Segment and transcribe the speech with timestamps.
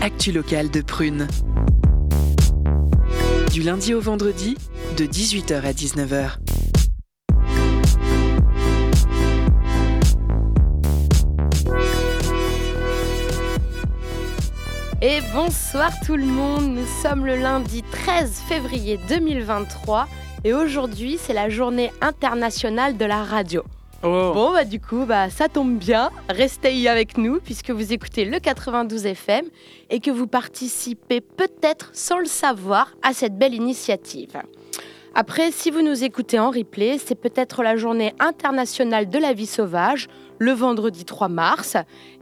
[0.00, 1.28] Actu locale de Prune.
[3.52, 4.56] Du lundi au vendredi,
[4.96, 6.38] de 18h à 19h.
[15.02, 20.08] Et bonsoir tout le monde, nous sommes le lundi 13 février 2023
[20.44, 23.62] et aujourd'hui c'est la journée internationale de la radio.
[24.02, 24.32] Oh.
[24.32, 28.38] Bon bah du coup bah ça tombe bien, restez avec nous puisque vous écoutez le
[28.38, 29.44] 92 FM
[29.90, 34.40] et que vous participez peut-être sans le savoir à cette belle initiative.
[35.14, 39.44] Après, si vous nous écoutez en replay, c'est peut-être la journée internationale de la vie
[39.44, 41.76] sauvage, le vendredi 3 mars.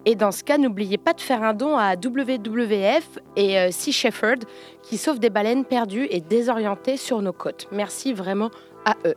[0.06, 3.92] Et dans ce cas, n'oubliez pas de faire un don à WWF et euh, Sea
[3.92, 4.44] Shepherd
[4.82, 7.68] qui sauvent des baleines perdues et désorientées sur nos côtes.
[7.72, 8.50] Merci vraiment
[8.86, 9.16] à eux.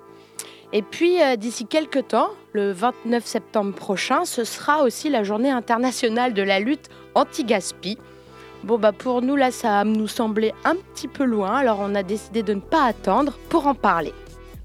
[0.73, 5.49] Et puis, euh, d'ici quelques temps, le 29 septembre prochain, ce sera aussi la journée
[5.49, 7.97] internationale de la lutte anti-gaspi.
[8.63, 12.03] Bon, bah pour nous, là, ça nous semblait un petit peu loin, alors on a
[12.03, 14.13] décidé de ne pas attendre pour en parler.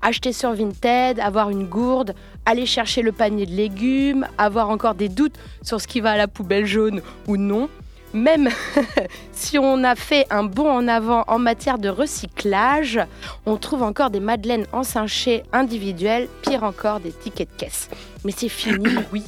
[0.03, 5.09] Acheter sur Vinted, avoir une gourde, aller chercher le panier de légumes, avoir encore des
[5.09, 7.69] doutes sur ce qui va à la poubelle jaune ou non.
[8.17, 8.49] Même
[9.33, 12.99] si on a fait un bond en avant en matière de recyclage,
[13.45, 17.91] on trouve encore des madeleines en sachet individuelles, pire encore des tickets de caisse.
[18.25, 19.23] Mais c'est fini, oui.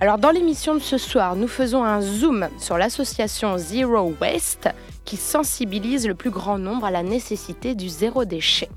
[0.00, 4.68] Alors dans l'émission de ce soir, nous faisons un zoom sur l'association Zero Waste
[5.04, 8.68] qui sensibilise le plus grand nombre à la nécessité du zéro déchet.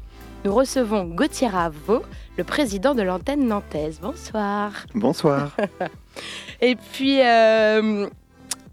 [0.46, 2.04] Nous recevons Gauthier Raveau,
[2.38, 3.98] le président de l'antenne nantaise.
[4.04, 4.72] Bonsoir.
[4.94, 5.50] Bonsoir.
[6.62, 8.08] Et puis, euh,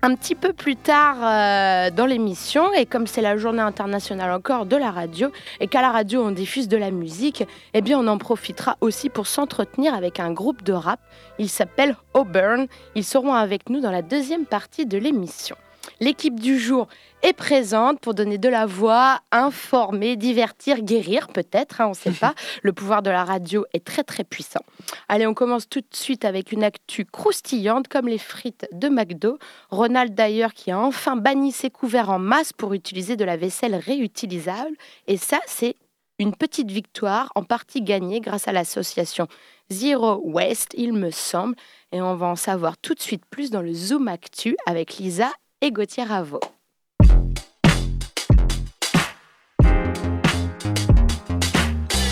[0.05, 4.67] un petit peu plus tard euh, dans l'émission, et comme c'est la journée internationale encore
[4.67, 7.43] de la radio, et qu'à la radio on diffuse de la musique,
[7.73, 11.01] eh bien on en profitera aussi pour s'entretenir avec un groupe de rap.
[11.39, 12.67] Il s'appelle Auburn.
[12.95, 15.57] Ils seront avec nous dans la deuxième partie de l'émission.
[16.01, 16.87] L'équipe du jour
[17.25, 22.11] est présente pour donner de la voix, informer, divertir, guérir peut-être, hein, on ne sait
[22.13, 22.35] pas.
[22.63, 24.61] Le pouvoir de la radio est très très puissant.
[25.09, 29.39] Allez, on commence tout de suite avec une actu croustillante comme les frites de McDo.
[29.71, 33.75] Ronald d'ailleurs qui a enfin banni ses couverts en masse pour utiliser de la vaisselle
[33.75, 34.77] réutilisable.
[35.07, 35.77] Et ça, c'est
[36.19, 39.29] une petite victoire en partie gagnée grâce à l'association
[39.71, 41.57] Zero Waste, il me semble.
[41.91, 45.33] Et on va en savoir tout de suite plus dans le Zoom Actu avec Lisa
[45.63, 46.41] et Gauthier Raveau.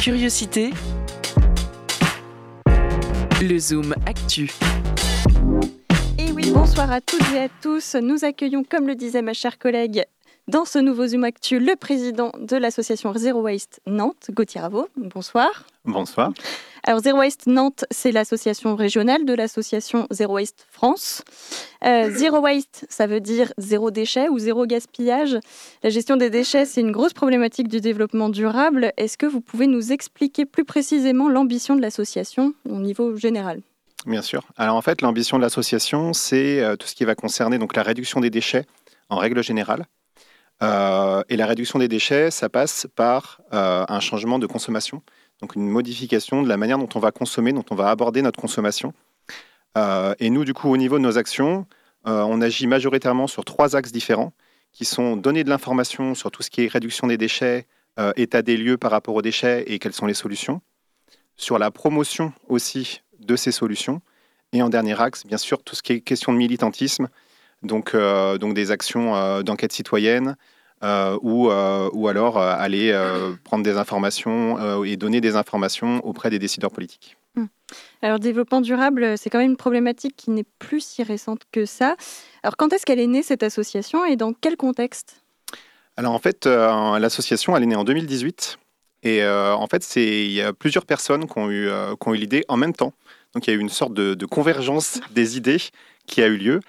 [0.02, 0.70] Curiosité.
[3.40, 4.50] Le Zoom Actu.
[6.18, 7.94] Et oui, bonsoir à toutes et à tous.
[7.94, 10.04] Nous accueillons, comme le disait ma chère collègue,
[10.48, 14.88] dans ce nouveau Zoom Actu, le président de l'association Zero Waste Nantes, Gauthier Raveau.
[14.96, 15.66] Bonsoir.
[15.84, 16.32] Bonsoir.
[16.84, 21.22] Alors Zero Waste Nantes, c'est l'association régionale de l'association Zero Waste France.
[21.84, 25.38] Euh, zero Waste, ça veut dire zéro déchet ou zéro gaspillage.
[25.84, 28.92] La gestion des déchets, c'est une grosse problématique du développement durable.
[28.96, 33.60] Est-ce que vous pouvez nous expliquer plus précisément l'ambition de l'association au niveau général?
[34.06, 34.42] Bien sûr.
[34.56, 37.84] Alors en fait, l'ambition de l'association, c'est euh, tout ce qui va concerner donc la
[37.84, 38.66] réduction des déchets
[39.08, 39.86] en règle générale.
[40.62, 45.02] Euh, et la réduction des déchets, ça passe par euh, un changement de consommation
[45.42, 48.40] donc une modification de la manière dont on va consommer, dont on va aborder notre
[48.40, 48.94] consommation.
[49.76, 51.66] Euh, et nous, du coup, au niveau de nos actions,
[52.06, 54.32] euh, on agit majoritairement sur trois axes différents,
[54.72, 57.66] qui sont donner de l'information sur tout ce qui est réduction des déchets,
[57.98, 60.62] euh, état des lieux par rapport aux déchets et quelles sont les solutions,
[61.36, 64.00] sur la promotion aussi de ces solutions,
[64.52, 67.08] et en dernier axe, bien sûr, tout ce qui est question de militantisme,
[67.62, 70.51] donc, donc des actions d'enquête citoyenne, euh,
[70.82, 72.92] ou, euh, ou alors euh, aller
[73.44, 77.16] prendre des informations et donner des informations auprès des décideurs politiques.
[77.36, 77.48] Hum.
[78.02, 81.96] Alors, développement durable, c'est quand même une problématique qui n'est plus si récente que ça.
[82.42, 85.22] Alors, quand est-ce qu'elle est née, cette association, et dans quel contexte?
[85.96, 88.58] Alors, en fait, l'association, elle est née en 2018.
[89.04, 92.56] Et en fait, il y a plusieurs personnes qui ont eu, ont eu l'idée en
[92.56, 92.92] même temps.
[93.34, 95.62] Donc, il y a eu une sorte de, de convergence des idées
[96.06, 96.60] qui a eu lieu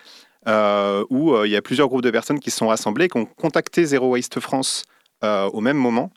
[0.48, 3.18] euh, où euh, il y a plusieurs groupes de personnes qui se sont rassemblés, qui
[3.18, 4.84] ont contacté Zero Waste France
[5.24, 6.12] euh, au même moment.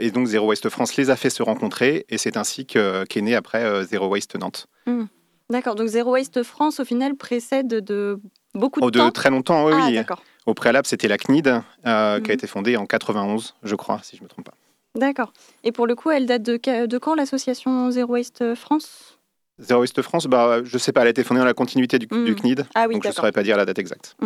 [0.00, 3.34] et donc Zero Waste France les a fait se rencontrer et c'est ainsi qu'est né
[3.36, 4.66] après Zero Waste Nantes.
[4.86, 5.04] Hmm.
[5.50, 8.20] D'accord, donc Zero Waste France au final précède de
[8.54, 9.72] beaucoup de oh, temps De très longtemps, oui.
[9.76, 10.00] Ah, oui.
[10.46, 12.30] Au préalable, c'était la CNID qui a Mhm.
[12.30, 14.54] été fondée en 91, je crois, si je ne me trompe pas.
[14.94, 15.32] D'accord.
[15.62, 19.17] Et pour le coup, elle date de quand l'association Zero Waste France?
[19.60, 21.98] Zero Waste France, bah, je ne sais pas, elle a été fondée dans la continuité
[21.98, 24.16] du, du CNID, Ah oui, donc je ne saurais pas dire la date exacte.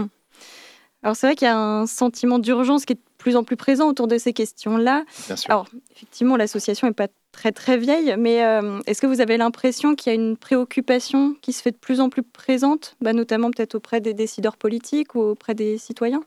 [1.02, 3.56] Alors c'est vrai qu'il y a un sentiment d'urgence qui est de plus en plus
[3.56, 5.05] présent autour de ces questions-là.
[5.26, 5.50] Bien sûr.
[5.50, 9.96] Alors effectivement, l'association n'est pas très très vieille, mais euh, est-ce que vous avez l'impression
[9.96, 13.50] qu'il y a une préoccupation qui se fait de plus en plus présente, bah, notamment
[13.50, 16.23] peut-être auprès des décideurs politiques ou auprès des citoyens?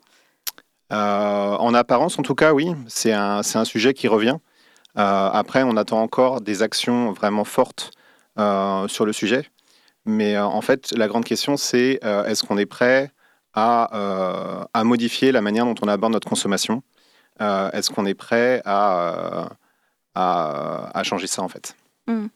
[0.91, 4.37] En apparence, en tout cas, oui, c'est un, un, sujet qui revient.
[4.95, 7.91] après, on attend encore des actions vraiment fortes
[8.37, 9.49] sur le sujet.
[10.05, 13.11] Mais en fait, la grande question, c'est est-ce qu'on est prêt
[13.53, 16.83] à, à, modifier la manière dont on aborde notre consommation?
[17.39, 19.49] Est-ce qu'on est prêt à
[20.15, 21.75] à, changer ça en fait?
[22.07, 22.27] Hmm.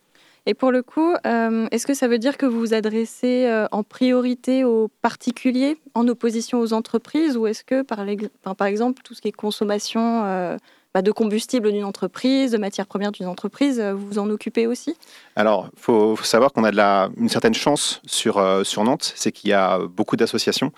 [0.46, 3.68] Et pour le coup, euh, est-ce que ça veut dire que vous vous adressez euh,
[3.72, 7.38] en priorité aux particuliers en opposition aux entreprises?
[7.38, 8.06] Ou est-ce que par,
[8.56, 10.58] par, exemple tout ce qui est consommation euh,
[10.94, 14.96] bah, de combustible d'une entreprise, de matières premières d'une entreprise, vous vous en occupez aussi?
[15.36, 19.54] Alors, il faut, savoir qu'on a une certaine chance sur, sur Nantes, c'est qu'il y
[19.54, 20.72] a beaucoup d'associations.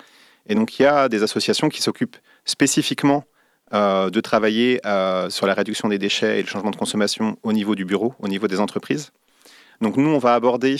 [0.48, 3.24] Et donc, il y a des associations qui s'occupent spécifiquement
[3.74, 7.54] euh, de travailler euh, sur la réduction des déchets et le changement de consommation au
[7.54, 9.12] niveau du bureau, au niveau des entreprises.
[9.80, 10.76] Donc nous, on va aborder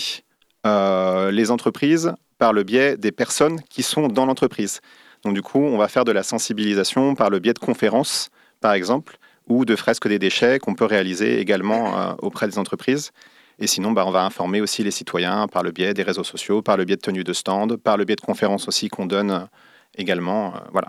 [0.66, 4.82] euh, les entreprises par le biais des personnes qui sont dans l'entreprise.
[5.24, 8.28] Donc du coup, on va faire de la sensibilisation par le biais de conférences,
[8.60, 9.16] par exemple,
[9.48, 13.12] ou de fresques des déchets qu'on peut réaliser également auprès des entreprises.
[13.58, 16.62] Et sinon, bah, on va informer aussi les citoyens par le biais des réseaux sociaux,
[16.62, 19.48] par le biais de tenues de stand, par le biais de conférences aussi qu'on donne
[19.96, 20.54] également.
[20.72, 20.88] voilà.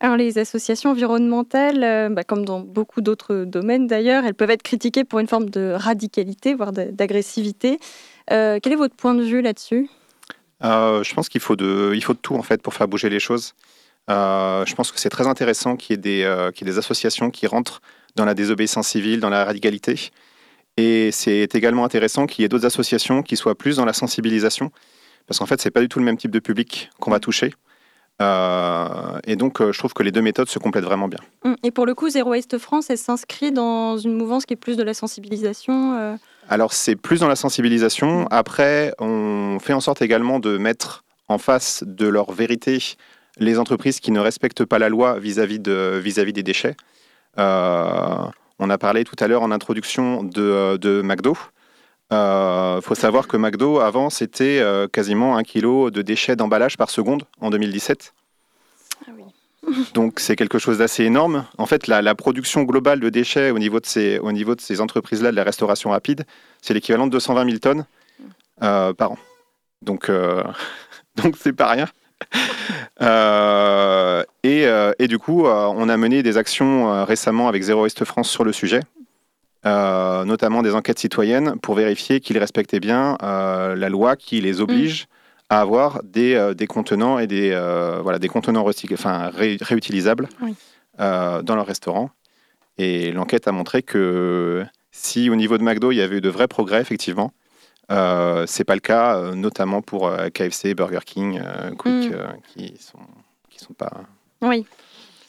[0.00, 4.62] Alors les associations environnementales, euh, bah, comme dans beaucoup d'autres domaines d'ailleurs, elles peuvent être
[4.62, 7.80] critiquées pour une forme de radicalité, voire d'agressivité.
[8.30, 9.90] Euh, quel est votre point de vue là-dessus?
[10.62, 13.08] Euh, Je pense qu'il faut, de, il faut de tout en fait pour faire bouger
[13.08, 13.54] les choses.
[14.08, 17.30] Je pense que c'est très intéressant qu'il y, ait des, qu'il y ait des associations
[17.30, 17.80] qui rentrent
[18.16, 20.10] dans la désobéissance civile, dans la radicalité.
[20.76, 24.70] Et c'est également intéressant qu'il y ait d'autres associations qui soient plus dans la sensibilisation,
[25.26, 27.52] parce qu'en fait, c'est pas du tout le même type de public qu'on va toucher.
[28.20, 31.20] Euh, et donc, euh, je trouve que les deux méthodes se complètent vraiment bien.
[31.44, 34.56] Hum, et pour le coup, Zero Waste France, elle s'inscrit dans une mouvance qui est
[34.56, 36.16] plus de la sensibilisation euh
[36.48, 38.26] Alors, c'est plus dans la sensibilisation.
[38.30, 42.96] Après, on fait en sorte également de mettre en face de leur vérité
[43.38, 46.76] les entreprises qui ne respectent pas la loi vis-à-vis de, vis -vis des déchets.
[47.36, 51.36] on a parlé tout à l'heure en introduction de, de McDo.
[52.10, 56.78] Il euh, faut savoir que McDo, avant, c'était euh, quasiment un kilo de déchets d'emballage
[56.78, 58.14] par seconde en 2017.
[59.06, 59.10] Ah
[59.94, 61.44] Donc c'est quelque chose d'assez énorme.
[61.58, 64.80] En fait, la, production globale de déchets au niveau de ces, au niveau de ces
[64.80, 66.24] entreprises-là de la restauration rapide,
[66.62, 67.84] c'est l'équivalent de 220 000 tonnes
[68.62, 69.18] euh, par an.
[69.82, 70.10] Donc
[71.16, 71.88] donc c'est pas rien.
[73.00, 74.64] Et,
[74.98, 78.52] et, du coup, on a mené des actions récemment avec Zero Waste France sur le
[78.52, 78.80] sujet.
[79.66, 84.60] Euh, notamment des enquêtes citoyennes, pour vérifier qu'ils respectaient bien euh, la loi qui les
[84.60, 85.08] oblige
[85.48, 87.50] à avoir des, euh, des, contenants et des,
[88.02, 90.28] voilà, des contenants enfin, réutilisables
[90.98, 92.10] dans leur restaurant.
[92.78, 96.28] Et l'enquête a montré que si au niveau de McDo, il y avait eu de
[96.28, 97.32] vrais progrès, effectivement,
[97.90, 101.40] euh, c'est pas le cas, notamment pour KFC, Burger King,
[101.78, 102.16] Quick, mm.
[102.54, 102.98] qui sont
[103.58, 104.02] qui sont pas.
[104.42, 104.66] Oui.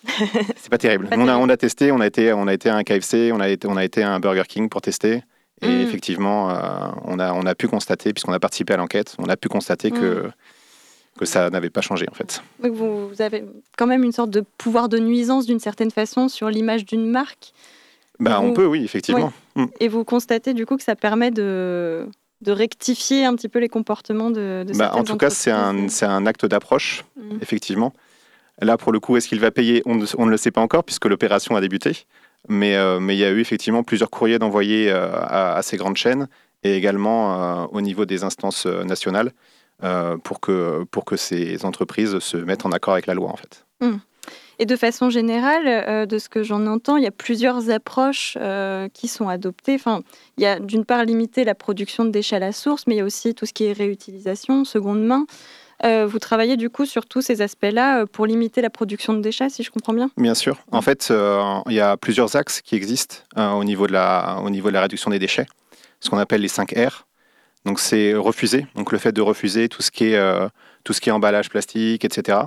[0.55, 1.09] c'est pas terrible.
[1.11, 3.39] on, a, on a testé, on a été, on a été à un KFC, on
[3.39, 5.23] a été, on a été à un Burger King pour tester.
[5.61, 5.81] Et mm.
[5.81, 9.35] effectivement, euh, on, a, on a pu constater, puisqu'on a participé à l'enquête, on a
[9.35, 10.31] pu constater que, mm.
[11.17, 12.41] que ça n'avait pas changé en fait.
[12.63, 13.43] Donc vous, avez
[13.77, 17.51] quand même une sorte de pouvoir de nuisance d'une certaine façon sur l'image d'une marque.
[18.19, 19.31] Bah, On peut, oui, effectivement.
[19.79, 22.07] Et vous constatez du coup que ça permet de,
[22.41, 25.87] de rectifier un petit peu les comportements de, de bah, En tout cas, c'est un,
[26.01, 27.03] un, acte d'approche,
[27.41, 27.93] effectivement.
[28.61, 29.81] Là, pour le coup, est-ce qu'il va payer?
[29.85, 32.05] On ne, le sait pas encore puisque l'opération a débuté.
[32.47, 35.97] Mais, euh, mais il y a eu effectivement plusieurs courriers d'envoyer euh, à, ces grandes
[35.97, 36.27] chaînes
[36.63, 39.31] et également euh, au niveau des instances nationales
[40.23, 43.65] pour, que, pour que ces entreprises se mettent en accord avec la loi, en fait.
[43.79, 43.97] Hmm.
[44.59, 48.37] Et de façon générale, de ce que j'en entends, il y a plusieurs approches
[48.93, 49.75] qui sont adoptées.
[49.75, 50.01] Enfin,
[50.37, 52.97] il y a d'une part limiter la production de déchets à la source, mais il
[52.97, 55.25] y a aussi tout ce qui est réutilisation, seconde main.
[55.85, 59.21] Euh, vous travaillez du coup sur tous ces aspects-là euh, pour limiter la production de
[59.21, 60.11] déchets, si je comprends bien?
[60.17, 60.57] Bien sûr.
[60.71, 64.49] En fait, euh, il y a plusieurs axes qui existent au, niveau de la, au
[64.49, 65.45] niveau de la réduction des déchets,
[66.01, 67.05] ce qu'on appelle les 5 R.
[67.65, 70.49] Donc c'est refuser, donc le fait de refuser tout ce qui est,
[70.85, 72.39] tout ce qui est emballage plastique, etc.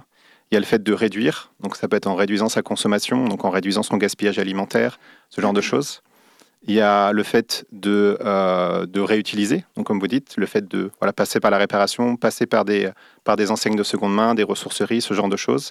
[0.53, 3.25] Il y a le fait de réduire, donc ça peut être en réduisant sa consommation,
[3.25, 6.03] donc en réduisant son gaspillage alimentaire, ce genre de choses.
[6.65, 10.69] Il y a le fait de, euh, de, réutiliser, donc comme vous dites, le fait
[10.69, 12.91] de voilà, passer par la réparation, passer par des,
[13.25, 15.71] par des enseignes de seconde main, des ressourceries, ce genre de choses.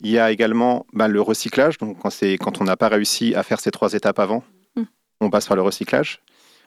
[0.00, 3.44] Il y a également bah, le recyclage, donc quand, quand on n'a pas réussi à
[3.44, 4.42] faire ces trois étapes avant,
[4.74, 4.86] hmm.
[5.20, 6.20] on passe par le recyclage,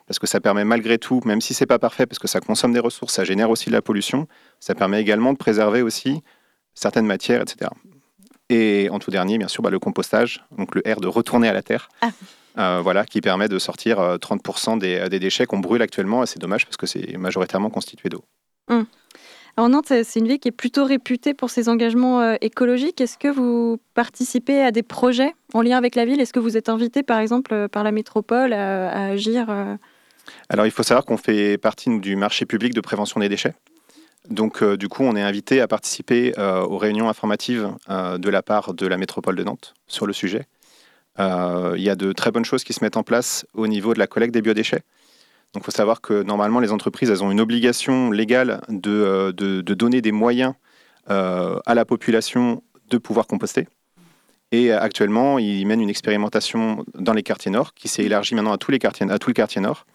[0.07, 2.71] parce que ça permet malgré tout, même si c'est pas parfait, parce que ça consomme
[2.71, 4.29] des ressources, ça génère aussi de la pollution,
[4.61, 6.23] ça permet également de préserver aussi
[6.73, 7.71] certaines matières, etc.
[8.49, 11.53] Et en tout dernier, bien sûr, bah, le compostage, donc le R de retourner à
[11.53, 11.89] la terre.
[12.55, 12.81] Ah.
[12.81, 16.21] voilà, qui permet de sortir 30% des, des, déchets qu'on brûle actuellement.
[16.21, 18.23] Et c'est dommage parce que c'est majoritairement constitué d'eau.
[18.69, 18.85] Hum.
[19.55, 22.99] Alors Nantes, c'est une ville qui est plutôt réputée pour ses engagements euh, écologiques.
[23.01, 26.19] Est-ce que vous participez à des projets en lien avec la ville?
[26.19, 29.75] Est-ce que vous êtes invité, par exemple, euh, par la métropole à, agir euh?
[30.49, 33.53] Alors il faut savoir qu'on fait partie du marché public de prévention des déchets.
[34.29, 38.87] Donc du coup, on est invité à participer aux réunions informatives de la part de
[38.87, 40.47] la métropole de Nantes sur le sujet.
[41.19, 43.99] Il y a de très bonnes choses qui se mettent en place au niveau de
[43.99, 44.83] la collecte des biodéchets.
[45.53, 49.31] Donc il faut savoir que normalement les entreprises elles ont une obligation légale de, euh,
[49.31, 50.53] de, donner des moyens
[51.11, 53.67] euh, à la population de pouvoir composter.
[54.51, 58.57] Et actuellement, ils mènent une expérimentation dans les quartiers nord qui s'est élargie maintenant à
[58.57, 59.85] tous les quartiers, à tout le quartier nord,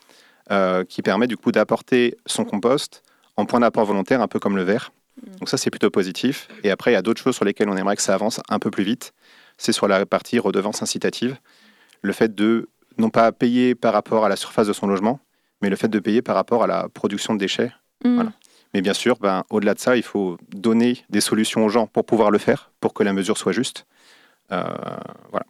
[0.50, 3.02] euh, qui permet du coup d'apporter son compost
[3.38, 4.90] en point d'apport volontaire, un peu comme le verre.
[5.38, 6.48] Donc ça, c'est plutôt positif.
[6.64, 8.58] Et après, il y a d'autres choses sur lesquelles on aimerait que ça avance un
[8.58, 9.12] peu plus vite.
[9.58, 11.36] C'est sur la partie redevance incitative.
[12.02, 12.68] Le fait de
[12.98, 15.20] non pas payer par rapport à la surface de son logement,
[15.62, 17.72] mais le fait de payer par rapport à la production de déchets.
[18.04, 18.24] Mm.
[18.74, 22.04] Mais bien sûr, ben, au-delà de ça, il faut donner des solutions aux gens pour
[22.04, 23.86] pouvoir le faire, pour que la mesure soit juste.
[24.50, 24.64] Euh,
[25.30, 25.46] voilà.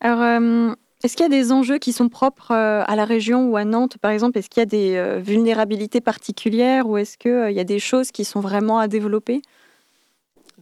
[0.00, 3.48] Alors, euh, est-ce qu'il y a des enjeux qui sont propres euh, à la région
[3.48, 4.38] ou à Nantes, par exemple?
[4.38, 8.24] Est-ce qu'il y a des vulnérabilités particulières ou est-ce qu'il y a des choses qui
[8.24, 9.42] sont vraiment à développer?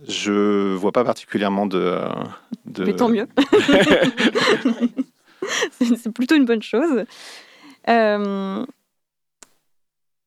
[0.07, 2.01] Je vois pas particulièrement de.
[2.67, 2.85] de...
[2.85, 3.27] Mais tant mieux.
[5.81, 7.05] C'est plutôt une bonne chose.
[7.89, 8.65] Euh,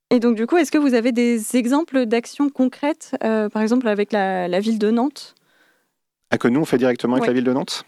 [0.10, 3.88] et donc, du coup, est-ce que vous avez des exemples d'actions concrètes, euh, par exemple
[3.88, 5.36] avec la, ville de Nantes?
[6.32, 7.86] Ah, Que nous, on fait directement avec la ville de Nantes?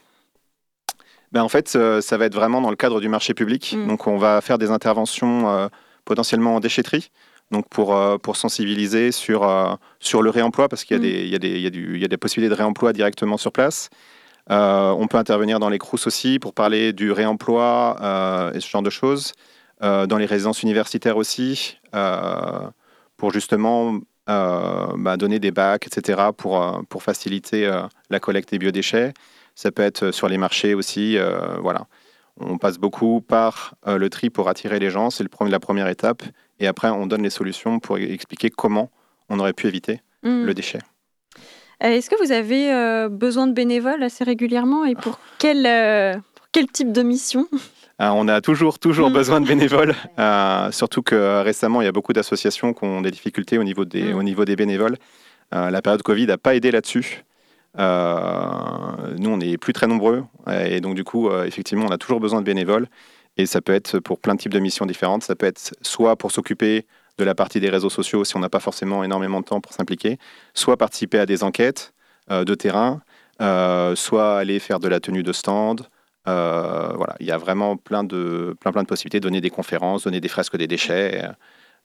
[1.33, 3.75] Ben, En fait, euh, ça va être vraiment dans le cadre du marché public.
[3.77, 3.87] Mm.
[3.87, 5.69] Donc, on va faire des interventions
[6.05, 7.11] potentiellement en déchetterie.
[7.51, 11.43] Donc pour, pour sensibiliser sur, sur le réemploi, parce qu'il y, mm.
[11.43, 13.89] y, y, y, a des possibilités de réemploi directement sur place.
[14.49, 18.89] on peut intervenir dans les crousses aussi pour parler du réemploi et ce genre de
[18.89, 19.33] choses.
[19.83, 22.69] Euh, dans les résidences universitaires aussi, euh,
[23.17, 23.99] pour justement
[24.29, 27.69] euh, bah, donner des bacs, etc., pour, pour faciliter
[28.09, 29.13] la collecte des biodéchets.
[29.55, 31.17] Ça peut être sur les marchés aussi.
[31.62, 31.88] voilà.
[32.39, 36.24] On passe beaucoup par le tri pour attirer les gens, c'est la première étape.
[36.60, 38.89] Et après, on donne les solutions pour expliquer comment
[39.29, 40.43] on aurait pu éviter mmh.
[40.43, 40.79] le déchet.
[41.79, 46.91] Est-ce que vous avez besoin de bénévoles assez régulièrement et pour quel, pour quel type
[46.91, 47.48] de mission?
[48.01, 49.13] Euh, on a toujours, toujours mm.
[49.13, 53.01] besoin de bénévoles, euh, surtout que euh, récemment, il y a beaucoup d'associations qui ont
[53.01, 54.17] des difficultés au niveau des, mm.
[54.17, 54.98] au niveau des bénévoles.
[55.51, 57.24] la période Covid n'a pas aidé là-dessus.
[57.77, 62.39] Nous, on n'est plus très nombreux et donc du coup, effectivement, on a toujours besoin
[62.39, 62.87] de bénévoles
[63.37, 65.23] et ça peut être pour plein de types de missions différentes.
[65.23, 66.85] Ça peut être soit pour s'occuper
[67.17, 69.73] de la partie des réseaux sociaux si on n'a pas forcément énormément de temps pour
[69.73, 70.17] s'impliquer,
[70.53, 71.93] soit participer à des enquêtes
[72.29, 73.01] de terrain,
[73.95, 75.87] soit aller faire de la tenue de stand,
[76.27, 80.03] euh, voilà, il y a vraiment plein de, plein, plein de possibilités, donner des conférences,
[80.03, 81.29] donner des fresques des déchets,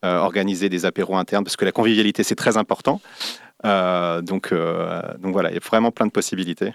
[0.04, 3.00] euh, organiser des apéros internes, parce que la convivialité, c'est très important.
[3.64, 6.72] Euh, donc, donc voilà, il y a vraiment plein de possibilités.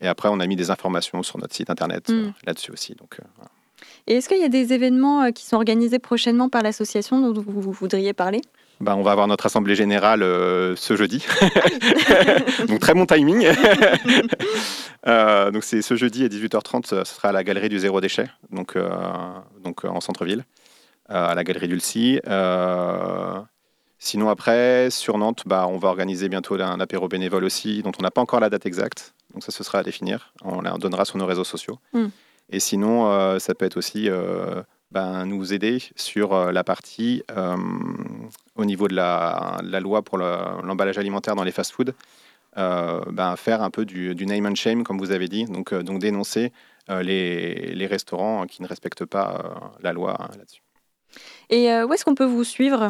[0.00, 2.32] et après, on a mis des informations sur notre site internet mm.
[2.46, 2.94] là-dessus aussi.
[2.94, 3.18] Donc,
[4.06, 7.72] Et est-ce qu'il y a des événements qui sont organisés prochainement par l'association dont vous
[7.72, 8.40] voudriez parler?
[8.80, 11.26] Bah, on va avoir notre assemblée générale euh, ce jeudi.
[12.68, 13.44] donc très bon timing.
[15.08, 18.28] euh, donc c'est ce jeudi à 18h30, ce sera à la galerie du zéro déchet,
[18.50, 18.88] donc, euh,
[19.64, 20.44] donc en centre-ville,
[21.08, 22.20] à la galerie d'Ulcy.
[23.98, 28.02] Sinon après, sur Nantes, bah, on va organiser bientôt un apéro bénévole aussi, dont on
[28.02, 29.14] n'a pas encore la date exacte.
[29.34, 30.32] Donc ça, ce sera à définir.
[30.42, 31.78] On la donnera sur nos réseaux sociaux.
[31.92, 32.08] Hmm.
[32.50, 34.08] Et sinon, ça peut être aussi
[34.90, 37.56] ben, nous aider sur euh, la partie euh,
[38.56, 41.92] au niveau de la, loi pour l'emballage alimentaire dans les fast-foods,
[42.56, 45.98] euh, ben, faire un peu du, name and shame, comme vous avez dit, donc, donc
[46.00, 46.52] dénoncer
[46.88, 50.62] les, les, restaurants qui ne respectent pas la loi hein, là-dessus.
[51.50, 52.88] Et où est-ce qu'on peut vous suivre?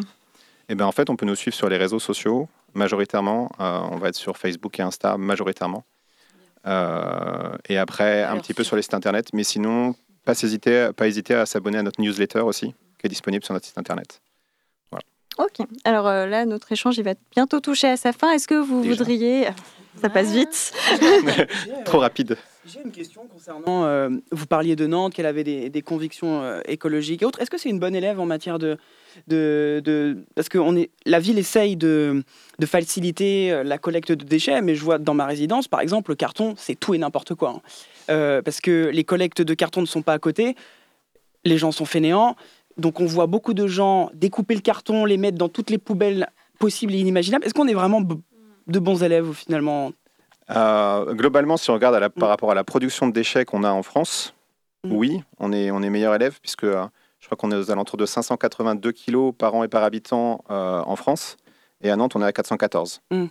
[0.68, 3.50] Eh ben, En fait, on peut nous suivre sur les réseaux sociaux, majoritairement.
[3.58, 5.84] on va être sur Facebook et Insta, majoritairement.
[6.66, 9.28] et après, un petit peu sur les sites internet.
[9.32, 9.94] Mais sinon,
[10.24, 13.64] pas hésiter, pas hésiter à s'abonner à notre newsletter aussi, qui est disponible sur notre
[13.64, 14.20] site internet.
[14.90, 15.04] Voilà.
[15.38, 15.66] Ok.
[15.84, 18.32] Alors euh, là, notre échange, il va bientôt toucher à sa fin.
[18.32, 19.48] Est-ce que vous voudriez...
[20.00, 20.72] Ça passe vite.
[21.84, 22.36] Trop rapide.
[22.70, 27.22] J'ai une question concernant, euh, vous parliez de Nantes, qu'elle avait des, convictions euh, écologiques
[27.22, 27.40] et autres.
[27.40, 28.76] Est-ce que c'est une bonne élève en matière de...
[29.26, 32.22] de, de parce que est, la ville essaye de,
[32.66, 36.54] faciliter la collecte de déchets, mais je vois dans ma résidence, par exemple, le carton,
[36.58, 37.50] c'est tout et n'importe quoi.
[37.50, 37.62] Hein.
[38.10, 40.54] Euh, parce que les collectes de carton ne sont pas à côté,
[41.44, 42.36] les gens sont fainéants,
[42.76, 46.28] donc on voit beaucoup de gens découper le carton, les mettre dans toutes les poubelles
[46.58, 47.46] possibles et inimaginables.
[47.46, 49.92] Est-ce qu'on est vraiment de bons élèves finalement
[50.50, 53.64] Euh, globalement, si on regarde à la- par rapport à la production de déchets qu'on
[53.64, 54.34] a en France,
[54.84, 54.92] Mm.
[54.92, 56.84] oui, on est, on est meilleur élève, puisque euh,
[57.20, 60.80] je crois qu'on est aux alentours de 582 kilos par an et par habitant euh,
[60.86, 61.36] en France,
[61.82, 63.00] et à Nantes, on est à 414.
[63.10, 63.26] Mm.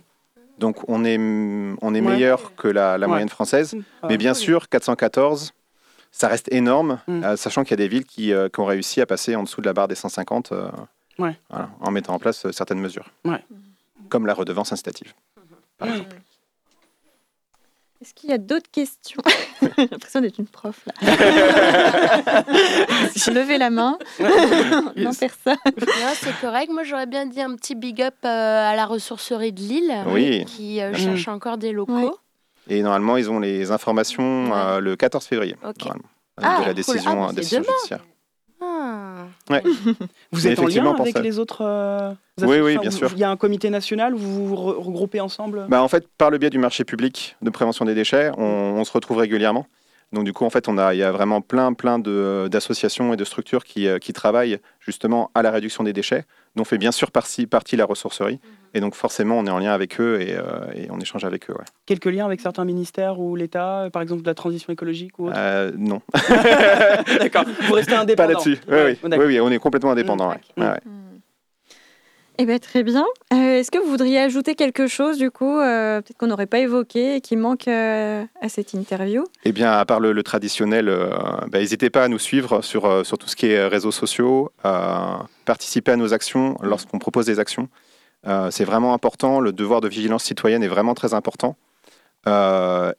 [0.58, 2.12] Donc on est, on est Ouais.
[2.12, 3.10] meilleur que la, la Ouais.
[3.10, 5.52] moyenne française, Ah, mais bien sûr, 414,
[6.12, 7.24] ça reste énorme, Mm.
[7.24, 9.42] euh, sachant qu'il y a des villes qui, euh, qui ont réussi à passer en
[9.42, 10.68] dessous de la barre des 150 euh,
[11.18, 11.36] Ouais.
[11.50, 13.42] voilà, en mettant en place certaines mesures, Ouais.
[14.08, 15.14] comme la redevance incitative.
[15.78, 15.92] par Mm.
[15.92, 16.16] exemple.
[18.00, 19.20] Est-ce qu'il y a d'autres questions?
[19.60, 20.92] J'ai l'impression d'être une prof là.
[23.32, 23.98] Levez la main.
[24.96, 25.56] non, personne.
[26.14, 26.70] C'est correct.
[26.72, 30.44] Moi, j'aurais bien dit un petit big up euh, à la ressourcerie de Lille, Oui.
[30.44, 30.94] qui euh, Mm.
[30.96, 32.16] cherche encore des locaux.
[32.68, 35.78] Et normalement, ils ont les informations euh, le 14 février, Ok.
[35.80, 36.74] normalement, Ah, de la cool.
[36.74, 38.04] décision, Ah, bah, décision judiciaire.
[39.50, 39.60] Ah.
[40.32, 41.22] Vous êtes en lien avec ça.
[41.22, 43.10] les autres euh, Oui, bien sûr.
[43.12, 45.66] Il y a un comité national où vous vous re- regroupez ensemble?
[45.68, 48.84] Bah, en fait, par le biais du marché public de prévention des déchets, on, on
[48.84, 49.66] se retrouve régulièrement.
[50.12, 53.16] Donc du coup, en fait, on a, il y a vraiment plein, plein d'associations et
[53.16, 56.24] de structures qui, euh, qui travaillent justement à la réduction des déchets,
[56.56, 58.40] dont fait bien sûr partie, partie la ressourcerie.
[58.74, 60.42] Et donc forcément, on est en lien avec eux et, euh,
[60.74, 61.54] et on échange avec eux.
[61.54, 61.64] ouais.
[61.86, 65.28] Quelques liens avec certains ministères ou l'État, euh, par exemple de la transition écologique ou
[65.28, 65.36] autre?
[65.38, 66.02] Euh, non,
[67.18, 68.28] D'accord, vous restez pas indépendant.
[68.30, 68.58] là-dessus.
[68.68, 69.26] Oui, oui, oui, d'accord.
[69.26, 70.28] oui, on est complètement indépendant.
[70.28, 70.66] Mm, ouais.
[70.66, 70.80] Ouais, ouais.
[72.40, 73.04] Eh bien, très bien.
[73.32, 76.60] Euh, Est-ce que vous voudriez ajouter quelque chose, du coup, euh, peut-être qu'on n'aurait pas
[76.60, 79.24] évoqué et qui manque euh, à cette interview?
[79.44, 80.86] Eh bien, à part le, traditionnel,
[81.48, 84.52] bah, n'hésitez pas à nous suivre sur, sur tout ce qui est réseaux sociaux,
[85.44, 87.68] participer à nos actions lorsqu'on propose des actions.
[88.50, 91.56] C'est vraiment important, le devoir de vigilance citoyenne est vraiment très important.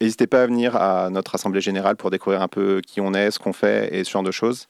[0.02, 3.32] N'hésitez pas à venir à notre Assemblée Générale pour découvrir un peu qui on est,
[3.32, 4.68] ce qu'on fait et ce genre de choses.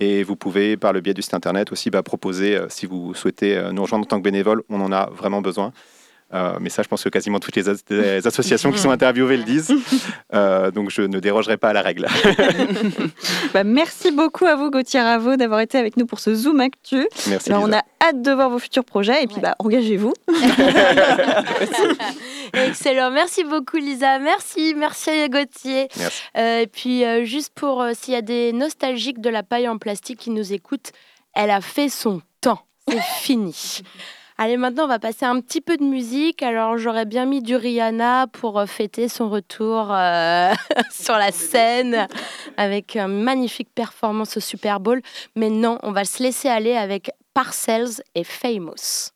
[0.00, 3.14] Et vous pouvez, par le biais du site internet aussi, bah, proposer, euh, si vous
[3.14, 5.72] souhaitez euh, nous rejoindre en tant que bénévole, on en a vraiment besoin.
[6.34, 9.36] Euh, mais ça, je pense que quasiment toutes les, as- les associations qui sont interviewées
[9.36, 9.72] le disent.
[10.34, 12.06] Euh, donc, je ne dérogerai pas à la règle.
[13.52, 17.06] Bah, Merci beaucoup à vous, Gauthier Raveau, d'avoir été avec nous pour ce Zoom Actu.
[17.28, 17.50] Merci.
[17.50, 17.82] Bah, on Lisa.
[18.00, 19.42] a hâte de voir vos futurs projets et puis Ouais.
[19.42, 20.14] bah, engagez-vous.
[22.54, 23.10] Excellent.
[23.10, 24.18] Merci beaucoup, Lisa.
[24.18, 24.74] Merci.
[24.76, 25.88] Merci, Gauthier.
[25.98, 26.22] Merci.
[26.36, 29.68] Euh, et puis, euh, juste pour euh, s'il y a des nostalgiques de la paille
[29.68, 30.92] en plastique qui nous écoutent,
[31.34, 32.60] elle a fait son temps.
[32.88, 33.80] C'est fini.
[34.38, 36.42] Allez, maintenant, on va passer un petit peu de musique.
[36.42, 40.52] Alors, j'aurais bien mis du Rihanna pour euh, fêter son retour euh,
[40.90, 42.08] sur la scène
[42.56, 45.02] avec une magnifique performance au Super Bowl.
[45.36, 49.12] Mais non, on va se laisser aller avec Parcells et Famous.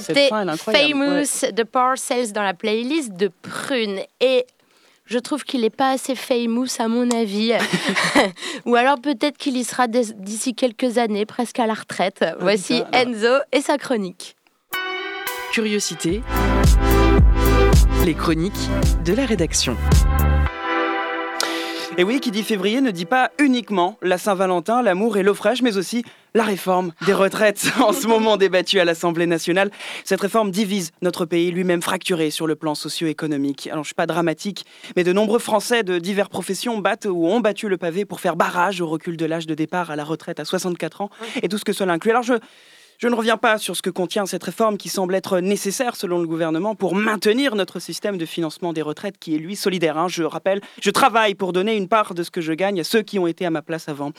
[0.00, 0.28] C'était.
[0.28, 4.00] Famous de Parcells dans la playlist de Prune.
[4.20, 4.46] Et
[5.06, 7.52] je trouve qu'il n'est pas assez famous à mon avis.
[8.66, 12.24] Ou alors peut-être qu'il y sera d'ici quelques années, presque à la retraite.
[12.40, 13.14] Voici putain, alors.
[13.14, 14.36] Enzo et sa chronique.
[15.52, 16.22] Curiosité.
[18.04, 18.52] Les chroniques
[19.04, 19.76] de la rédaction.
[21.96, 25.62] Et oui, qui dit février ne dit pas uniquement la Saint-Valentin, l'amour et l'eau fraîche,
[25.62, 29.70] mais aussi la réforme des retraites en ce moment débattue à l'Assemblée nationale.
[30.02, 33.68] Cette réforme divise notre pays, lui-même fracturé sur le plan socio-économique.
[33.70, 34.66] Alors, je suis pas dramatique,
[34.96, 38.34] mais de nombreux Français de diverses professions battent ou ont battu le pavé pour faire
[38.34, 41.10] barrage au recul de l'âge de départ à la retraite à 64 ans
[41.42, 42.10] et tout ce que cela inclut.
[42.10, 42.34] Alors, je
[43.04, 46.22] je ne reviens pas sur ce que contient cette réforme qui semble être nécessaire selon
[46.22, 49.98] le gouvernement pour maintenir notre système de financement des retraites qui est lui solidaire.
[49.98, 50.08] hein.
[50.08, 53.02] Je rappelle, je travaille pour donner une part de ce que je gagne à ceux
[53.02, 54.12] qui ont été à ma place avant.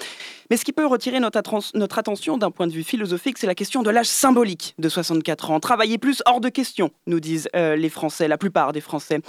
[0.51, 3.81] Mais ce qui peut retirer notre, attention d'un point de vue philosophique, c'est la question
[3.81, 5.59] de l'âge symbolique de 64 ans.
[5.59, 9.19] Travailler plus hors de question, nous disent euh, les Français, la plupart des Français.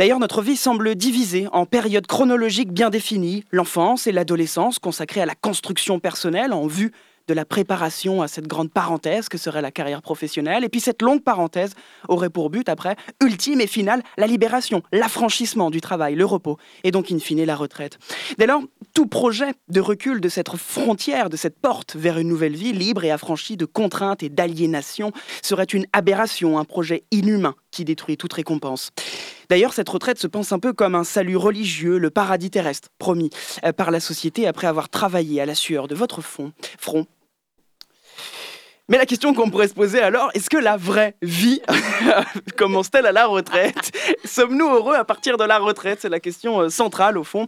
[0.00, 5.26] D'ailleurs, notre vie semble divisée en périodes chronologiques bien définies, l'enfance et l'adolescence consacrées à
[5.26, 6.90] la construction personnelle en vue
[7.28, 10.64] de la préparation à cette grande parenthèse que serait la carrière professionnelle.
[10.64, 11.74] Et puis cette longue parenthèse
[12.08, 16.90] aurait pour but, après, ultime et finale, la libération, l'affranchissement du travail, le repos, et
[16.90, 17.98] donc in fine la retraite.
[18.38, 18.62] Dès lors,
[18.94, 23.04] tout projet de recul de cette frontière, de cette porte vers une nouvelle vie libre
[23.04, 25.12] et affranchie de contraintes et d'aliénation
[25.42, 28.90] serait une aberration, un projet inhumain qui détruit toute récompense.
[29.48, 33.30] D'ailleurs, cette retraite se pense un peu comme un salut religieux, le paradis terrestre, promis
[33.64, 37.06] euh, par la société après avoir travaillé à la sueur de votre fond, front.
[38.88, 41.60] Mais la question qu'on pourrait se poser alors, est-ce que la vraie vie
[42.56, 43.90] commence-t-elle à la retraite?
[44.24, 45.98] Sommes-nous heureux à partir de la retraite?
[46.02, 47.46] C'est la question euh, centrale au fond.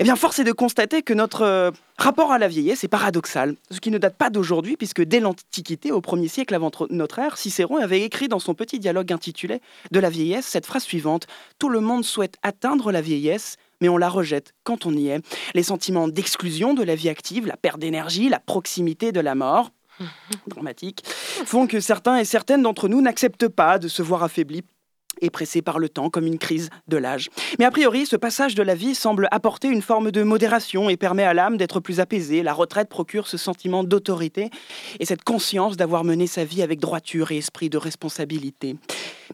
[0.00, 3.54] Eh bien, force est de constater que notre euh, rapport à la vieillesse est paradoxal,
[3.70, 7.20] ce qui ne date pas d'aujourd'hui, puisque dès l'Antiquité, au 1er siècle avant tr- notre
[7.20, 9.60] ère, Cicéron avait écrit dans son petit dialogue intitulé
[9.92, 11.28] De la vieillesse cette phrase suivante
[11.60, 15.20] Tout le monde souhaite atteindre la vieillesse, mais on la rejette quand on y est.
[15.54, 19.70] Les sentiments d'exclusion de la vie active, la perte d'énergie, la proximité de la mort,
[20.46, 24.62] dramatique, font que certains et certaines d'entre nous n'acceptent pas de se voir affaiblis
[25.20, 27.30] et pressés par le temps comme une crise de l'âge.
[27.58, 30.96] Mais a priori, ce passage de la vie semble apporter une forme de modération et
[30.96, 32.42] permet à l'âme d'être plus apaisée.
[32.42, 34.50] La retraite procure ce sentiment d'autorité
[35.00, 38.76] et cette conscience d'avoir mené sa vie avec droiture et esprit de responsabilité.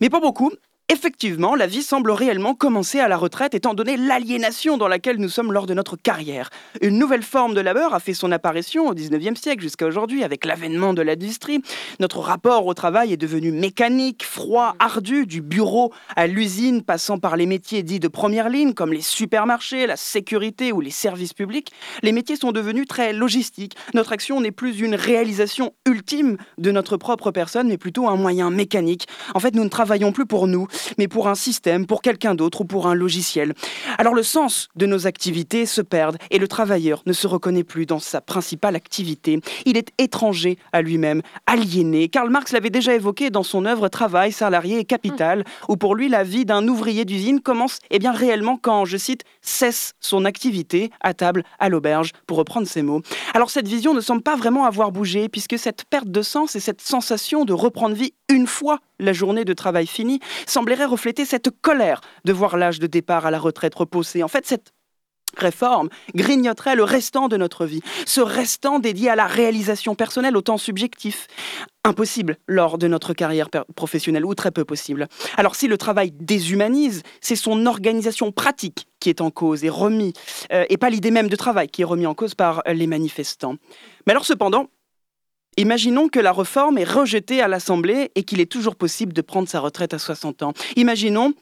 [0.01, 0.53] Mais pour beaucoup,
[0.92, 5.29] Effectivement, la vie semble réellement commencer à la retraite étant donné l'aliénation dans laquelle nous
[5.29, 6.50] sommes lors de notre carrière.
[6.81, 10.44] Une nouvelle forme de labeur a fait son apparition au 19e siècle jusqu'à aujourd'hui avec
[10.44, 11.62] l'avènement de l'industrie.
[12.00, 17.37] Notre rapport au travail est devenu mécanique, froid, ardu, du bureau à l'usine, passant par
[17.37, 21.70] les métiers dits de première ligne comme les supermarchés, la sécurité ou les services publics.
[22.03, 23.76] Les métiers sont devenus très logistiques.
[23.94, 28.50] Notre action n'est plus une réalisation ultime de notre propre personne, mais plutôt un moyen
[28.50, 29.07] mécanique.
[29.35, 30.66] En fait, nous ne travaillons plus pour nous,
[30.99, 33.55] mais pour un système, pour quelqu'un d'autre ou pour un logiciel.
[33.99, 37.87] Alors le sens de nos activités se perd et le travailleur ne se reconnaît plus
[37.87, 39.40] dans sa principale activité.
[39.66, 42.09] Il est étranger à lui-même, aliéné.
[42.09, 46.09] Karl Marx l'avait déjà évoqué dans son œuvre Travail, salarié et capital, où pour lui
[46.09, 50.90] la vie d'un ouvrier d'usine commence eh bien réellement quand, je cite, cesse son activité
[51.01, 53.03] à table, à l'auberge, pour reprendre ses mots.
[53.35, 56.61] Alors cette vision ne semble pas vraiment avoir bougé, puisque cette perte de sens et
[56.61, 61.51] cette sensation de reprendre vie une fois la journée de travail finie semblerait refléter cette
[61.61, 64.23] colère de voir l'âge de départ à la retraite reposer.
[64.23, 64.73] En fait, cette
[65.37, 70.43] réforme grignoterait le restant de notre vie, ce restant dédié à la réalisation personnelle au
[70.43, 71.27] temps subjectif.
[71.85, 75.09] Impossible lors de notre carrière professionnelle, ou très peu possible.
[75.39, 80.13] Alors si le travail déshumanise, c'est son organisation pratique qui est en cause et remis,
[80.53, 83.57] euh, et pas l'idée même de travail qui est remis en cause par les manifestants.
[84.07, 84.67] Mais alors cependant,
[85.57, 89.49] Imaginons que la réforme est rejetée à l'Assemblée et qu'il est toujours possible de prendre
[89.49, 90.53] sa retraite à 60 ans.
[90.77, 91.35] Imaginons,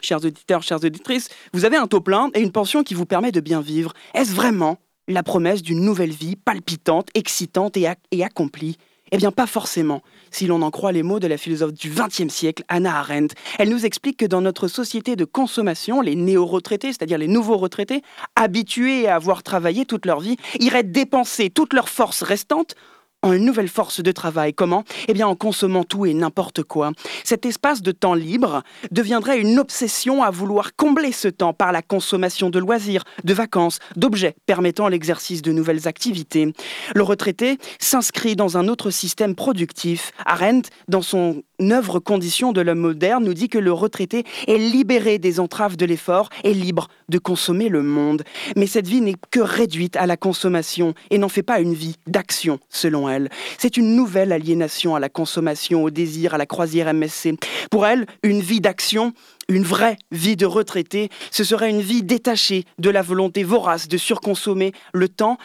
[0.00, 3.32] chers auditeurs, chères auditrices, vous avez un taux plein et une pension qui vous permet
[3.32, 3.92] de bien vivre.
[4.14, 4.78] Est-ce vraiment
[5.08, 8.78] la promesse d'une nouvelle vie palpitante, excitante et, et accomplie?
[9.12, 12.32] Eh bien, pas forcément, si l'on en croit les mots de la philosophe du XXe
[12.32, 13.36] siècle, Hannah Arendt.
[13.58, 18.02] Elle nous explique que dans notre société de consommation, les néo-retraités, c'est-à-dire les nouveaux retraités,
[18.34, 22.74] habitués à avoir travaillé toute leur vie, iraient dépenser toute leur force restante
[23.32, 24.54] une nouvelle force de travail.
[24.54, 24.84] Comment?
[25.08, 26.92] Eh bien en consommant tout et n'importe quoi.
[27.24, 31.82] Cet espace de temps libre deviendrait une obsession à vouloir combler ce temps par la
[31.82, 36.52] consommation de loisirs, de vacances, d'objets permettant l'exercice de nouvelles activités.
[36.94, 40.12] Le retraité s'inscrit dans un autre système productif.
[40.26, 45.18] Arendt, dans son œuvre condition de l'homme moderne nous dit que le retraité est libéré
[45.18, 48.24] des entraves de l'effort et libre de consommer le monde.
[48.56, 51.96] Mais cette vie n'est que réduite à la consommation et n'en fait pas une vie
[52.06, 53.28] d'action, selon elle.
[53.58, 57.34] C'est une nouvelle aliénation à la consommation, au désir, à la croisière MSC.
[57.70, 59.12] Pour elle, une vie d'action,
[59.48, 63.96] une vraie vie de retraité, ce serait une vie détachée de la volonté vorace de
[63.96, 65.38] surconsommer le temps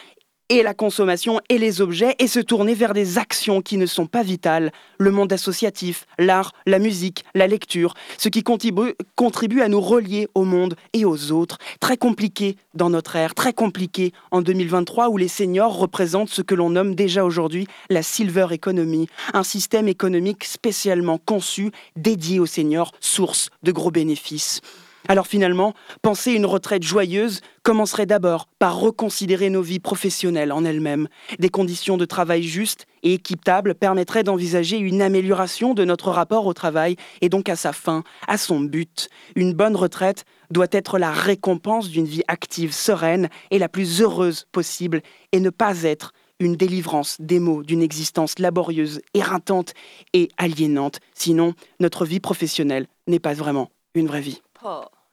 [0.50, 4.06] et la consommation et les objets et se tourner vers des actions qui ne sont
[4.06, 9.80] pas vitales, le monde associatif, l'art, la musique, la lecture, ce qui contribue, à nous
[9.80, 11.58] relier au monde et aux autres.
[11.78, 16.56] Très compliqué dans notre ère, très compliqué en 2023 où les seniors représentent ce que
[16.56, 22.92] l'on nomme déjà aujourd'hui la silver economy, un système économique spécialement conçu, dédié aux seniors,
[23.00, 24.60] source de gros bénéfices.
[25.08, 31.08] Alors finalement, penser une retraite joyeuse commencerait d'abord par reconsidérer nos vies professionnelles en elles-mêmes.
[31.38, 36.54] Des conditions de travail justes et équitables permettraient d'envisager une amélioration de notre rapport au
[36.54, 39.08] travail et donc à sa fin, à son but.
[39.36, 44.46] Une bonne retraite doit être la récompense d'une vie active, sereine et la plus heureuse
[44.52, 45.00] possible
[45.32, 49.74] et ne pas être une délivrance des mots d'une existence laborieuse, éreintante
[50.14, 51.00] et aliénante.
[51.14, 54.40] Sinon, notre vie professionnelle n'est pas vraiment une vraie vie.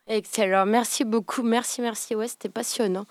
[0.10, 2.16] Excellent, merci beaucoup, merci, merci.
[2.16, 3.06] Ouais, c'était passionnant.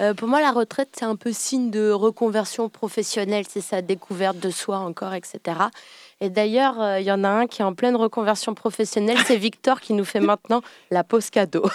[0.00, 4.38] Euh, pour moi, la retraite, c'est un peu signe de reconversion professionnelle, c'est sa découverte
[4.38, 5.40] de soi encore, etc.
[6.20, 9.36] Et d'ailleurs, euh, il y en a un qui est en pleine reconversion professionnelle, c'est
[9.36, 11.70] Victor qui nous fait maintenant la pause cadeau.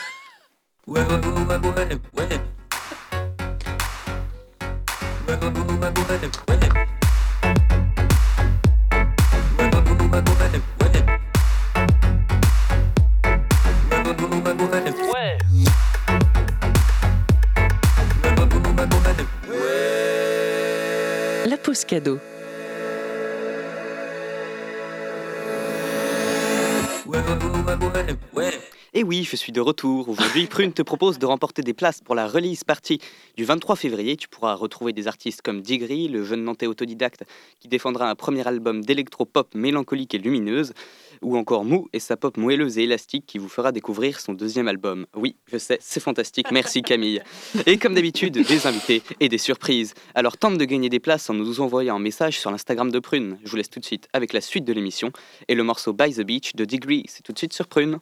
[21.88, 22.20] Cadeau.
[28.98, 30.08] Et oui, je suis de retour.
[30.08, 33.00] Aujourd'hui, Prune te propose de remporter des places pour la release party
[33.36, 34.16] du 23 février.
[34.16, 37.26] Tu pourras retrouver des artistes comme Digri, le jeune nantais autodidacte
[37.60, 40.72] qui défendra un premier album d'électro-pop mélancolique et lumineuse,
[41.22, 44.70] ou encore Mou et sa pop moelleuse et élastique qui vous fera découvrir son deuxième
[44.70, 45.08] album.
[45.14, 46.50] Oui, je sais, c'est fantastique.
[46.54, 47.22] Merci Camille.
[47.66, 49.94] Et comme d'habitude, des invités et des surprises.
[50.14, 53.40] Alors tente de gagner des places en nous envoyant un message sur l'Instagram de Prune.
[53.44, 55.12] Je vous laisse tout de suite avec la suite de l'émission
[55.50, 57.04] et le morceau By the Beach de Degree.
[57.10, 58.00] C'est tout de suite sur Prune.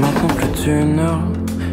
[0.00, 1.22] Maintenant plus d'une heure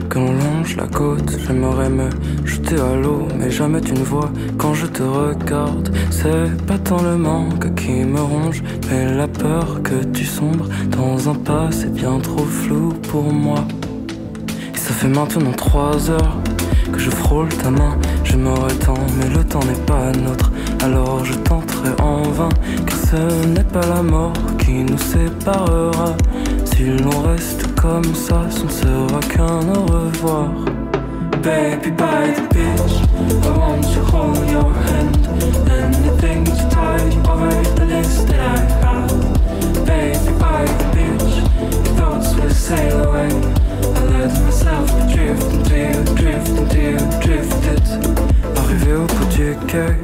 [0.10, 1.38] que l'on longe la côte.
[1.46, 2.10] J'aimerais me
[2.46, 5.94] jeter à l'eau, mais jamais tu ne vois quand je te regarde.
[6.10, 11.30] C'est pas tant le manque qui me ronge, mais la peur que tu sombres dans
[11.30, 13.66] un passé bien trop flou pour moi.
[14.74, 16.38] Et ça fait maintenant trois heures
[16.94, 17.98] que je frôle ta main.
[18.24, 20.52] J'aimerais tant, mais le temps n'est pas nôtre.
[20.82, 22.50] Alors je tenterai en vain,
[22.86, 26.16] car ce n'est pas la mort qui nous séparera.
[26.84, 30.50] Si l'on reste comme ça, ce ne sera qu'un au revoir.
[31.42, 32.96] Baby, by the beach,
[33.42, 35.16] I want to hold your hand.
[35.72, 39.10] Anything to you over the list that I have.
[39.86, 41.36] Baby, by the beach,
[41.72, 43.30] your thoughts will sail away.
[43.30, 47.84] I let myself drift you, drift you, drifted.
[48.58, 49.96] Arrivé au bout du quai,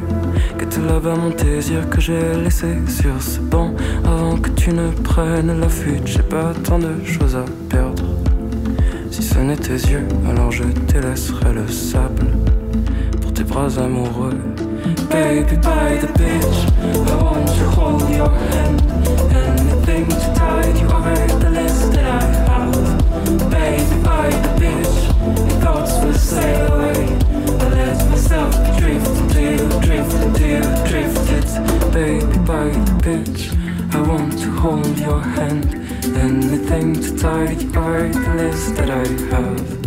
[0.65, 3.71] que là-bas mon désir que j'ai laissé sur ce banc
[4.03, 6.05] avant que tu ne prennes la fuite.
[6.05, 8.03] J'ai pas tant de choses à perdre.
[9.11, 12.27] Si ce n'est tes yeux, alors je te laisserai le sable
[13.21, 14.37] pour tes bras amoureux.
[15.09, 18.81] Baby, by the beach, I want to hold your hand.
[19.31, 22.71] Anything to tide you over the list that I have.
[23.49, 24.97] Baby, by the beach,
[25.37, 27.18] your thoughts will sail away.
[30.49, 31.47] You, drifted.
[31.93, 33.51] Baby, by the beach,
[33.93, 35.75] I want to hold your hand.
[36.17, 37.09] Anything to
[37.77, 39.79] over the list that I have.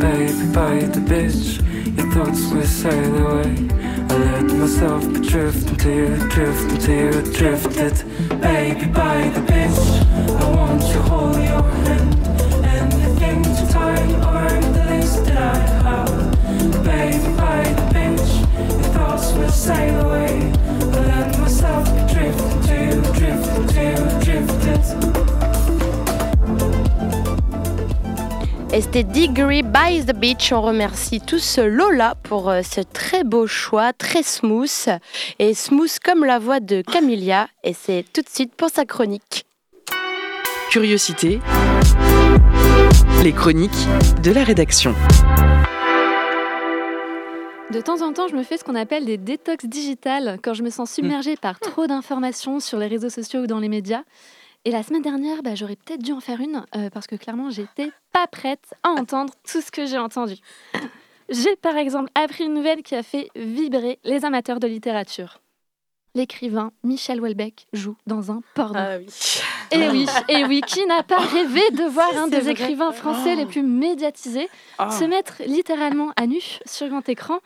[0.00, 1.60] Baby, by the beach,
[1.96, 3.68] your thoughts will sail away.
[4.10, 7.96] I let myself be drift into you, drift into you, drifted.
[8.40, 9.84] Baby, by the beach,
[10.42, 12.12] I want to hold your hand.
[12.78, 16.84] Anything to tie you over the list that I have.
[16.84, 17.93] Baby, by the
[19.14, 20.52] beach, your thoughts will sail away.
[20.92, 24.80] I let myself be drift into you, drift into you, drifted.
[28.72, 30.52] Et c'était Degree by the Beach.
[30.52, 34.98] On remercie tous Lola pour euh, ce très beau choix, très smooth.
[35.38, 37.46] Et smooth comme la voix de Camilia.
[37.62, 39.46] Et c'est tout de suite pour sa chronique.
[40.70, 41.38] Curiosité.
[43.22, 43.70] Les chroniques
[44.24, 44.92] de la rédaction.
[47.74, 50.62] De temps en temps, je me fais ce qu'on appelle des détox digitales quand je
[50.62, 54.04] me sens submergée par trop d'informations sur les réseaux sociaux ou dans les médias.
[54.64, 57.50] Et la semaine dernière, bah, j'aurais peut-être dû en faire une euh, parce que clairement,
[57.50, 60.36] j'étais pas prête à entendre tout ce que j'ai entendu.
[61.30, 65.40] J'ai par exemple appris une nouvelle qui a fait vibrer les amateurs de littérature.
[66.16, 68.74] L'écrivain Michel Houellebecq joue dans un porno.
[68.78, 69.06] Ah oui.
[69.72, 72.52] Et oui, et oui, qui n'a pas rêvé de voir un des vrai.
[72.52, 74.48] écrivains français les plus médiatisés
[74.78, 74.90] Ah.
[74.90, 77.38] se mettre littéralement à nu sur grand écran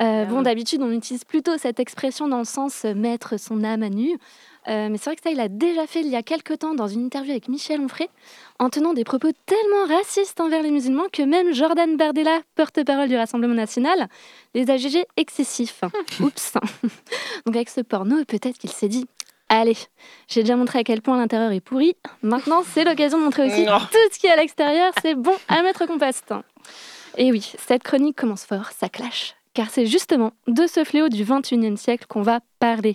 [0.00, 3.82] Euh, Bon, d'habitude, on utilise plutôt cette expression dans le sens euh, mettre son âme
[3.82, 4.16] à nu.
[4.68, 6.74] Euh, mais c'est vrai que ça, il a déjà fait il y a quelques temps
[6.74, 8.08] dans une interview avec Michel Onfray,
[8.58, 13.16] en tenant des propos tellement racistes envers les musulmans que même Jordan Bardella, porte-parole du
[13.16, 14.08] Rassemblement national,
[14.54, 15.82] les a jugés excessifs.
[16.20, 16.52] Oups.
[17.46, 19.06] Donc avec ce porno, peut-être qu'il s'est dit
[19.48, 19.76] Allez,
[20.26, 21.96] j'ai déjà montré à quel point l'intérieur est pourri.
[22.22, 23.78] Maintenant, c'est l'occasion de montrer aussi Non.
[23.78, 24.92] tout ce qui est à l'extérieur.
[25.00, 26.34] C'est bon à mettre au compost.
[27.16, 29.36] Et oui, cette chronique commence fort, ça clash.
[29.56, 32.94] Car c'est justement de ce fléau du 21e siècle qu'on va parler.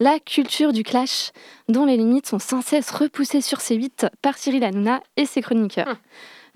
[0.00, 1.30] La culture du clash,
[1.68, 5.98] dont les limites sont sans cesse repoussées sur C8 par Cyril Hanouna et ses chroniqueurs.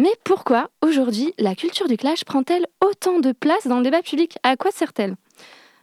[0.01, 4.37] Mais pourquoi, aujourd'hui, la culture du clash prend-elle autant de place dans le débat public?
[4.43, 5.15] À quoi sert-elle?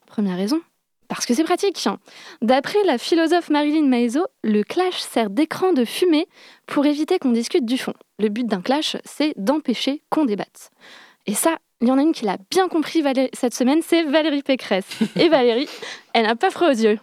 [0.05, 0.59] Première raison,
[1.07, 1.87] parce que c'est pratique.
[2.41, 6.27] D'après la philosophe Marilyn Maezot, le clash sert d'écran de fumée
[6.65, 7.93] pour éviter qu'on discute du fond.
[8.19, 10.71] Le but d'un clash, c'est d'empêcher qu'on débatte.
[11.25, 14.03] Et ça, il y en a une qui l'a bien compris Valé- cette semaine, c'est
[14.03, 14.85] Valérie Pécresse.
[15.15, 15.67] Et Valérie,
[16.13, 16.99] elle n'a pas froid aux yeux.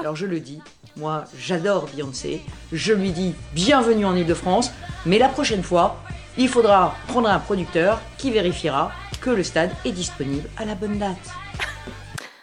[0.00, 0.60] Alors je le dis,
[0.96, 2.40] moi j'adore Beyoncé,
[2.72, 4.72] je lui dis bienvenue en Ile-de-France,
[5.06, 5.96] mais la prochaine fois,
[6.36, 10.98] il faudra prendre un producteur qui vérifiera que le stade est disponible à la bonne
[10.98, 11.16] date.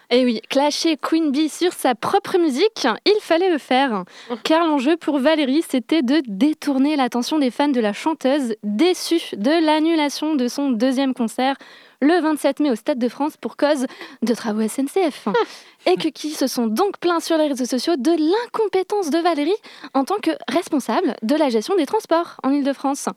[0.10, 4.04] Et oui, clasher Queen Bee sur sa propre musique, il fallait le faire.
[4.44, 9.66] Car l'enjeu pour Valérie, c'était de détourner l'attention des fans de la chanteuse, déçus de
[9.66, 11.56] l'annulation de son deuxième concert
[12.02, 13.86] le 27 mai au Stade de France pour cause
[14.22, 15.28] de travaux SNCF.
[15.88, 19.56] Et que, qui se sont donc plaints sur les réseaux sociaux de l'incompétence de Valérie
[19.94, 23.08] en tant que responsable de la gestion des transports en Ile-de-France.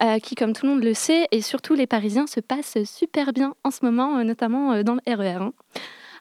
[0.00, 3.32] Euh, qui, comme tout le monde le sait, et surtout les Parisiens, se passe super
[3.32, 5.42] bien en ce moment, euh, notamment euh, dans le RER.
[5.42, 5.52] hein.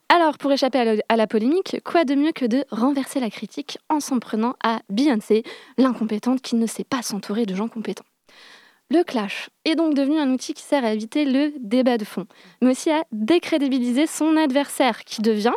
[0.10, 4.00] Alors, pour échapper à la, polémique, quoi de mieux que de renverser la critique en
[4.00, 5.44] s'en prenant à Beyoncé,
[5.78, 8.06] l'incompétente qui ne sait pas s'entourer de gens compétents.
[8.90, 12.26] Le clash est donc devenu un outil qui sert à éviter le débat de fond,
[12.62, 15.54] mais aussi à décrédibiliser son adversaire, qui devient,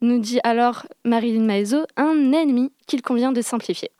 [0.00, 3.92] nous dit alors Marilyn Maezot, un ennemi qu'il convient de simplifier.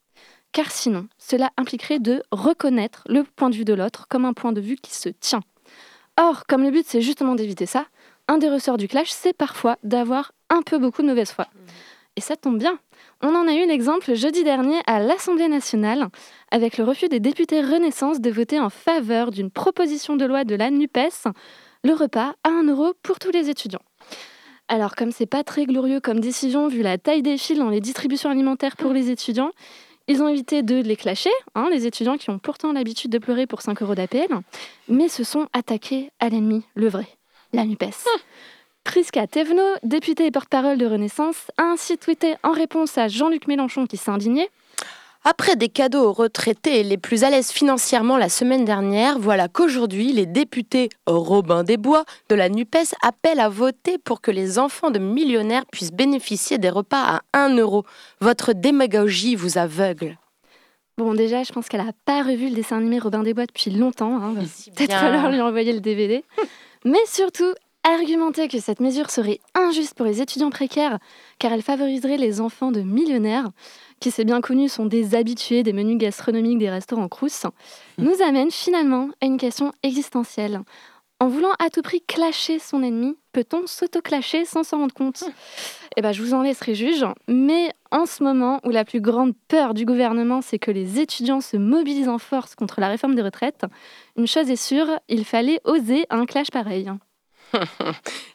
[0.51, 4.53] Car sinon, cela impliquerait de reconnaître le point de vue de l'autre comme un point
[4.53, 5.43] de vue qui se tient.
[6.17, 7.87] Or, comme le but c'est justement d'éviter ça,
[8.29, 11.47] un des ressorts du clash, c'est parfois d'avoir un peu beaucoup de mauvaise foi.
[12.17, 12.79] Et ça tombe bien.
[13.23, 16.09] On en a eu l'exemple jeudi dernier à l'Assemblée nationale,
[16.51, 20.55] avec le refus des députés Renaissance de voter en faveur d'une proposition de loi de
[20.55, 21.29] la NUPES,
[21.85, 23.83] le repas à 1 euro pour tous les étudiants.
[24.69, 27.81] Alors, comme c'est pas très glorieux comme décision, vu la taille des files dans les
[27.81, 29.51] distributions alimentaires pour les étudiants,
[30.09, 33.47] ils ont évité de les clasher, hein, les étudiants qui ont pourtant l'habitude de pleurer
[33.47, 34.29] pour 5 euros d'appel,
[34.89, 37.07] mais se sont attaqués à l'ennemi, le vrai,
[37.53, 38.07] la NUPES.
[38.85, 43.87] Prisca Thévenot, députée et porte-parole de Renaissance, a ainsi tweeté en réponse à Jean-Luc Mélenchon
[43.87, 44.49] qui s'est indigné
[45.25, 50.13] Après des cadeaux aux retraités les plus à l'aise financièrement la semaine dernière, voilà qu'aujourd'hui,
[50.13, 54.99] les députés Robin Desbois de la NUPES appellent à voter pour que les enfants de
[54.99, 57.85] millionnaires puissent bénéficier des repas à 1 euro.
[58.21, 60.19] Votre démagogie vous aveugle.
[60.99, 63.71] Bon, déjà, je pense qu'elle n'a pas revu le dessin animé Robin des Bois depuis
[63.71, 64.21] longtemps.
[64.21, 64.35] hein.
[64.47, 66.25] Si Peut-être falloir lui envoyer le DVD.
[66.85, 67.53] Mais surtout,
[67.85, 70.99] argumenter que cette mesure serait injuste pour les étudiants précaires,
[71.39, 73.51] car elle favoriserait les enfants de millionnaires,
[74.01, 77.47] qui c'est bien connu sont des habitués des menus gastronomiques des restaurants Crous,
[77.99, 80.61] nous amène finalement à une question existentielle.
[81.21, 85.23] En voulant à tout prix clasher son ennemi, peut-on s'auto-clasher sans s'en rendre compte?
[85.97, 87.07] Eh ben, je vous en laisserai juge.
[87.29, 91.41] Mais en ce moment où la plus grande peur du gouvernement, c'est que les étudiants
[91.41, 93.65] se mobilisent en force contre la réforme des retraites,
[94.17, 96.91] une chose est sûre, il fallait oser un clash pareil.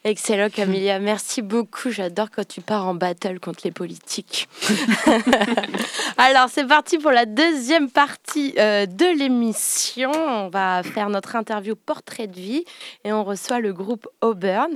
[0.04, 1.90] Excellent Camélia, merci beaucoup.
[1.90, 4.48] J'adore quand tu pars en battle contre les politiques.
[6.18, 10.12] Alors c'est parti pour la deuxième partie euh, de l'émission.
[10.12, 12.64] On va faire notre interview portrait de vie
[13.04, 14.70] et on reçoit le groupe Auburn.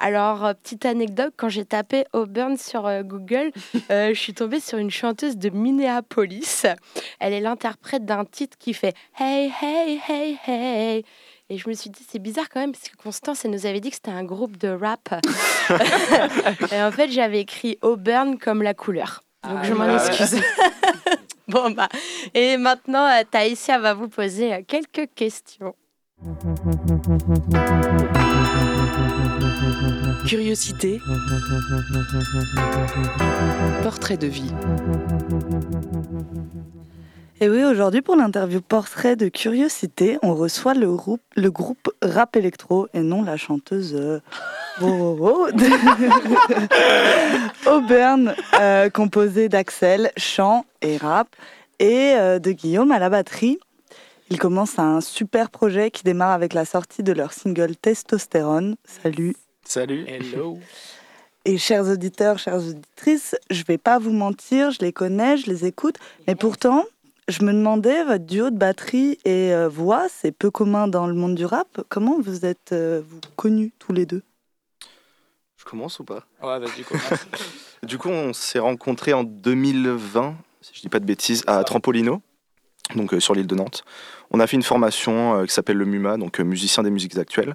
[0.00, 3.50] Alors, euh, petite anecdote, quand j'ai tapé Auburn sur euh, Google,
[3.90, 6.66] euh, je suis tombée sur une chanteuse de Minneapolis.
[7.18, 11.04] Elle est l'interprète d'un titre qui fait Hey, hey, hey, hey.
[11.50, 13.80] Et je me suis dit, c'est bizarre quand même, parce que Constance, elle nous avait
[13.80, 15.14] dit que c'était un groupe de rap.
[16.72, 19.22] et en fait, j'avais écrit Auburn comme la couleur.
[19.42, 20.40] Donc je m'en Ah, excuse.
[21.48, 21.88] Bon, bah,
[22.34, 25.74] et maintenant, Taïsia va vous poser quelques questions.
[30.26, 31.00] Curiosité.
[33.82, 34.52] Portrait de vie.
[37.40, 40.90] Et oui, aujourd'hui pour l'interview portrait de curiosité, on reçoit le
[41.50, 44.18] groupe, Rap Electro et non la chanteuse euh,
[44.82, 45.48] oh, oh,
[47.66, 51.28] oh, Auburn, euh, composée d'Axel, chant et rap,
[51.78, 53.60] et euh, de Guillaume à la batterie.
[54.30, 58.76] Ils commencent un super projet qui démarre avec la sortie de leur single Testostérone.
[58.84, 60.04] Salut Salut.
[60.06, 60.58] Hello.
[61.44, 65.66] et chers auditeurs, chères auditrices, je vais pas vous mentir, je les connais, je les
[65.66, 66.84] écoute, mais pourtant,
[67.28, 71.12] je me demandais, votre duo de batterie et euh, voix, c'est peu commun dans le
[71.14, 71.80] monde du rap.
[71.90, 74.22] Comment vous êtes euh, vous connus tous les deux?
[75.58, 76.24] Je commence ou pas?
[76.42, 77.02] Ouais, vas-y, commence.
[77.84, 82.20] Du coup, on s'est rencontrés en 2020, si je dis pas de bêtises, à Trampolino,
[82.94, 83.84] donc euh, sur l'île de Nantes.
[84.30, 87.16] On a fait une formation euh, qui s'appelle le MUMA, donc euh, musicien des musiques
[87.16, 87.54] actuelles.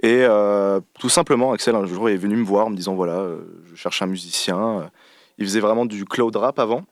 [0.00, 3.18] Et euh, tout simplement, Axel un jour est venu me voir en me disant voilà,
[3.20, 4.90] euh, je cherche un musicien.
[5.38, 6.84] Il faisait vraiment du cloud rap avant.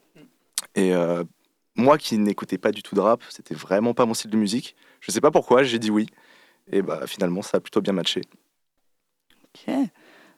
[0.75, 1.23] Et euh,
[1.75, 4.75] moi qui n'écoutais pas du tout de rap, c'était vraiment pas mon style de musique.
[5.01, 6.07] Je sais pas pourquoi, j'ai dit oui.
[6.71, 8.21] Et bah finalement, ça a plutôt bien matché.
[9.45, 9.73] Ok.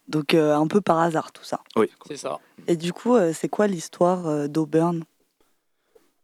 [0.07, 1.61] Donc euh, un peu par hasard tout ça.
[1.75, 1.89] Oui.
[2.07, 2.39] C'est ça.
[2.67, 5.03] Et du coup, euh, c'est quoi l'histoire euh, d'Auburn?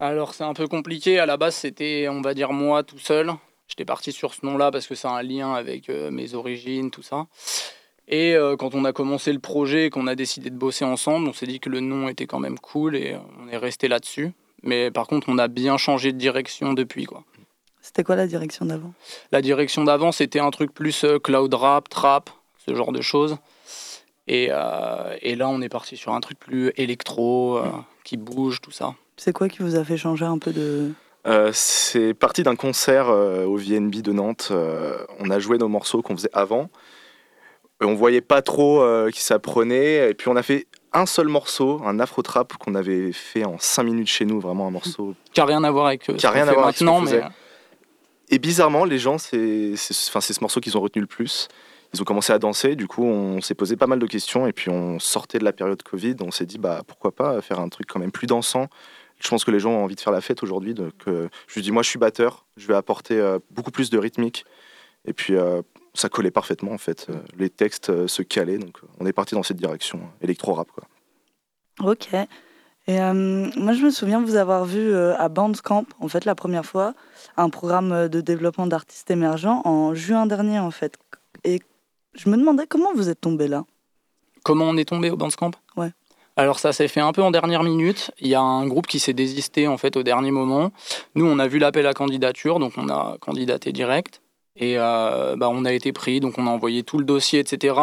[0.02, 1.20] Alors c'est un peu compliqué.
[1.20, 3.34] À la base, c'était, on va dire, moi tout seul.
[3.68, 7.04] J'étais parti sur ce nom-là parce que c'est un lien avec euh, mes origines, tout
[7.04, 7.28] ça.
[8.08, 11.34] Et euh, quand on a commencé le projet, qu'on a décidé de bosser ensemble, on
[11.34, 14.32] s'est dit que le nom était quand même cool et euh, on est resté là-dessus.
[14.64, 17.24] Mais par contre, on a bien changé de direction depuis, quoi.
[17.82, 18.94] C'était quoi la direction d'avant?
[19.32, 22.30] La direction d'avant, c'était un truc plus cloud rap, trap,
[22.66, 23.38] ce genre de choses.
[24.28, 27.62] Et, euh, et là, on est parti sur un truc plus électro,
[28.04, 28.96] qui bouge, tout ça.
[29.20, 30.92] C'est quoi qui vous a fait changer un peu de...
[31.28, 34.48] Euh, c'est parti d'un concert euh, au VNB de Nantes.
[34.52, 36.70] Euh, on a joué nos morceaux qu'on faisait avant.
[37.82, 40.10] Et on voyait pas trop euh, qui ça prenait.
[40.10, 43.58] Et puis on a fait un seul morceau, un afro trap qu'on avait fait en
[43.60, 46.32] 5 minutes chez nous, vraiment un morceau Qui a rien à voir avec qui a
[46.32, 47.22] rien à voir avec maintenant, mais.
[48.30, 51.48] Et bizarrement, les gens, c'est c'est- enfin, c'est ce morceau qu'ils ont retenu le plus.
[51.94, 54.46] Ils ont commencé à danser, du coup, on s'est posé pas mal de questions.
[54.48, 57.60] Et puis on sortait de la période Covid, on s'est dit, bah pourquoi pas faire
[57.60, 58.68] un truc quand même plus dansant.
[59.22, 60.74] Je pense que les gens ont envie de faire la fête aujourd'hui.
[60.74, 63.90] Donc, euh, je lui dis, moi, je suis batteur, je vais apporter euh, beaucoup plus
[63.90, 64.46] de rythmique.
[65.06, 65.62] Et puis, euh,
[65.94, 67.08] ça collait parfaitement, en fait.
[67.10, 70.84] Euh, les textes euh, se calaient, donc on est parti dans cette direction, électro-rap, quoi.
[71.82, 72.14] Ok.
[72.14, 73.14] Et euh,
[73.56, 76.96] moi, je me souviens vous avoir vu euh, à Bandcamp, en fait, la première fois,
[77.38, 80.98] un programme de développement d'artistes émergents en juin dernier, en fait.
[81.44, 81.62] Et
[82.14, 83.66] je me demandais comment vous êtes tombé là?
[84.44, 85.52] Comment on est tombé au Bandcamp?
[86.40, 88.12] Alors ça s'est fait un peu en dernière minute.
[88.22, 90.72] Il y a un groupe qui s'est désisté en fait au dernier moment.
[91.16, 94.22] Nous, on a vu l'appel à candidature, donc on a candidaté direct.
[94.56, 97.76] Et euh, bah, on a été pris, donc on a envoyé tout le dossier, etc.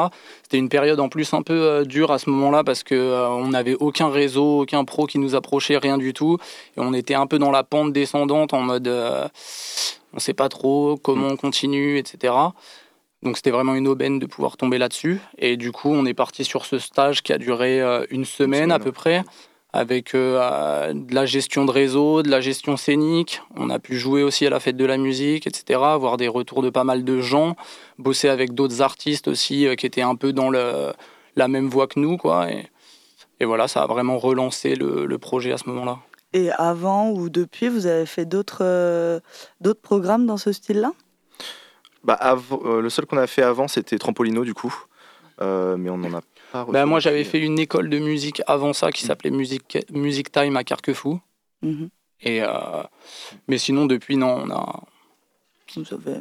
[0.43, 3.29] C'était une période en plus un peu euh, dure à ce moment-là parce que euh,
[3.29, 6.39] on n'avait aucun réseau, aucun pro qui nous approchait, rien du tout.
[6.79, 8.89] Et on était un peu dans la pente descendante en mode
[10.15, 12.33] on sait pas trop comment on continue, etc.
[13.23, 15.21] Donc c'était vraiment une aubaine de pouvoir tomber là-dessus.
[15.39, 18.71] Et du coup, on est parti sur ce stage qui a duré euh, une semaine
[18.71, 19.25] à peu près,
[19.73, 23.43] avec euh, euh, de la gestion de réseau, de la gestion scénique.
[23.57, 25.81] On a pu jouer aussi à la fête de la musique, etc.
[25.83, 27.57] Avoir des retours de pas mal de gens,
[27.99, 30.93] bosser avec d'autres artistes aussi euh, qui étaient un peu dans le,
[31.37, 32.51] la même voie que nous, quoi.
[32.51, 32.67] Et,
[33.41, 35.99] et voilà, ça a vraiment relancé le, le projet à ce moment-là.
[36.33, 39.21] Et avant ou depuis, vous avez fait d'autres euh,
[39.61, 40.93] d'autres programmes dans ce style-là?
[42.07, 44.75] Bah, av- euh, le seul qu'on a fait avant, c'était Trampolino, du coup.
[45.43, 46.21] Euh, mais on n'en a
[46.53, 50.31] pas Bah, moi, j'avais fait une école de musique avant ça qui s'appelait Music, Music
[50.33, 51.21] Time à Carquefou.
[51.63, 51.89] Mhm.
[52.21, 52.83] Et euh,
[53.49, 54.85] mais sinon, depuis, non, on a.
[55.77, 56.21] vous avez,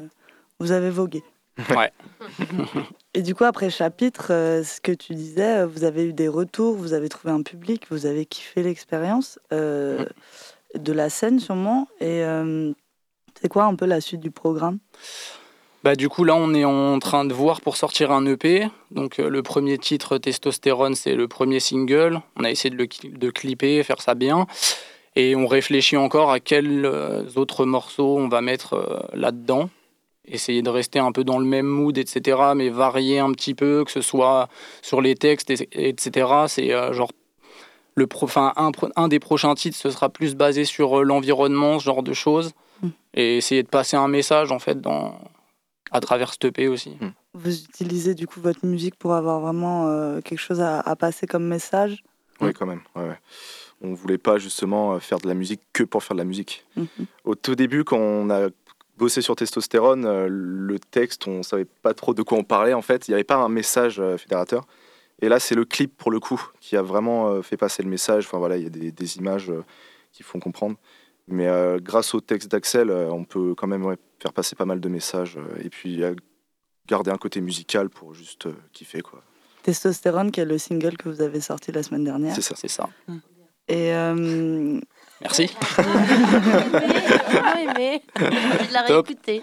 [0.59, 1.23] vous avez vogué.
[1.69, 1.91] Ouais.
[3.13, 6.75] Et du coup, après chapitre, euh, ce que tu disais, vous avez eu des retours,
[6.75, 10.03] vous avez trouvé un public, vous avez kiffé l'expérience euh,
[10.75, 11.87] de la scène sûrement.
[12.01, 12.73] Et euh,
[13.41, 14.79] c'est quoi un peu la suite du programme?
[15.85, 18.67] Bah, du coup, là, on est en train de voir pour sortir un EP.
[18.89, 22.21] Donc, euh, le premier titre, Testostérone, c'est le premier single.
[22.37, 24.47] On a essayé de le de clipper, faire ça bien.
[25.15, 29.69] Et on réfléchit encore à quels euh, autres morceaux on va mettre euh, là-dedans.
[30.27, 32.39] Essayer de rester un peu dans le même mood, etc.
[32.55, 34.49] Mais varier un petit peu, que ce soit
[34.81, 36.27] sur les textes, et- etc.
[36.47, 37.11] C'est euh, genre.
[37.93, 42.11] Le pro, un, des prochains titres, ce sera plus basé sur l'environnement, ce genre de
[42.13, 42.53] choses.
[43.13, 45.17] Et essayer de passer un message, en fait, dans,
[45.91, 46.97] à travers ce EP aussi.
[47.33, 51.27] Vous utilisez du coup votre musique pour avoir vraiment euh, quelque chose à, à passer
[51.27, 52.03] comme message?
[52.41, 52.81] Oui, quand même.
[52.95, 53.19] ouais, ouais.
[53.81, 56.65] On voulait pas justement faire de la musique que pour faire de la musique.
[56.75, 56.87] Mhm.
[57.23, 58.47] Au tout début, quand on a
[58.97, 62.81] bossé sur Testostérone, euh, le texte, on savait pas trop de quoi on parlait en
[62.81, 63.07] fait.
[63.07, 64.65] Il n'y avait pas un message euh, fédérateur.
[65.21, 67.89] Et là, c'est le clip pour le coup qui a vraiment euh, fait passer le
[67.89, 68.25] message.
[68.25, 69.63] Enfin voilà, il y a des, des images euh,
[70.11, 70.75] qui font comprendre.
[71.27, 74.65] Mais euh, grâce au texte d'Axel, euh, on peut quand même ouais, faire passer pas
[74.65, 76.13] mal de messages euh, et puis euh,
[76.87, 79.23] garder un côté musical pour juste euh, kiffer quoi.
[79.63, 82.35] Testostérone, qui est le single que vous avez sorti la semaine dernière.
[82.35, 82.53] C'est ça.
[82.55, 82.87] C'est ça.
[83.67, 84.79] Et euh,
[85.21, 85.49] Merci.
[85.79, 88.03] J'ai aimé.
[88.15, 89.07] Je l'ai Top.
[89.07, 89.41] réécouté.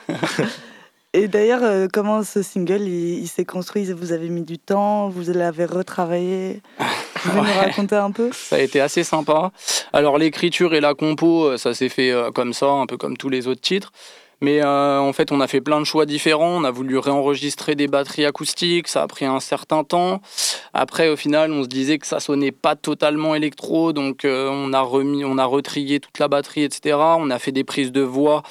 [1.14, 3.84] Et d'ailleurs, euh, comment ce single il, il s'est construit?
[3.92, 6.62] Vous avez mis du temps, vous l'avez retravaillé?
[7.24, 8.30] Vous pouvez nous raconter un peu?
[8.32, 9.52] Ça a été assez sympa.
[9.92, 13.16] Alors l'écriture et la compo, euh, ça s'est fait euh, comme ça, un peu comme
[13.16, 13.92] tous les autres titres.
[14.42, 16.56] Mais euh, en fait, on a fait plein de choix différents.
[16.56, 18.88] On a voulu réenregistrer des batteries acoustiques.
[18.88, 20.20] Ça a pris un certain temps.
[20.74, 23.92] Après, au final, on se disait que ça sonnait pas totalement électro.
[23.92, 26.98] Donc, euh, on a remis, on a retrié toute la batterie, etc.
[27.18, 28.42] On a fait des prises de voix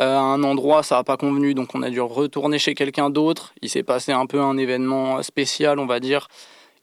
[0.00, 0.82] euh, à un endroit.
[0.82, 1.54] Ça n'a pas convenu.
[1.54, 3.54] Donc, on a dû retourner chez quelqu'un d'autre.
[3.62, 6.28] Il s'est passé un peu un événement spécial, on va dire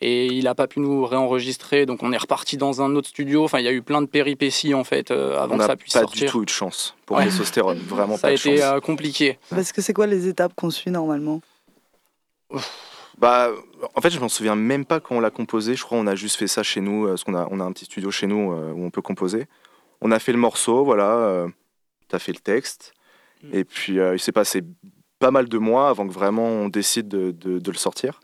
[0.02, 3.44] et il n'a pas pu nous réenregistrer, donc on est reparti dans un autre studio.
[3.44, 5.68] Enfin, il y a eu plein de péripéties en fait euh, avant on que n'a
[5.68, 6.26] ça puisse pas sortir.
[6.28, 7.26] du tout eu de chance pour Ouais.
[7.26, 7.80] Testostérone.
[7.80, 9.38] Vraiment ça a pas de été euh, compliqué.
[9.50, 11.42] Parce que c'est quoi les étapes qu'on suit normalement?
[13.18, 13.50] Bah,
[13.96, 15.76] en fait, je m'en souviens même pas quand on l'a composé.
[15.76, 17.64] Je crois qu'on a juste fait ça chez nous, euh, parce qu'on a, on a
[17.64, 19.46] un petit studio chez nous euh, où on peut composer.
[20.02, 21.10] On a fait le morceau, voilà.
[21.18, 21.48] Euh,
[22.08, 22.94] T'as fait le texte.
[23.44, 23.48] Mm.
[23.54, 24.62] Et puis, euh, il s'est passé
[25.20, 28.22] pas mal de mois avant que vraiment on décide de, de- de le sortir.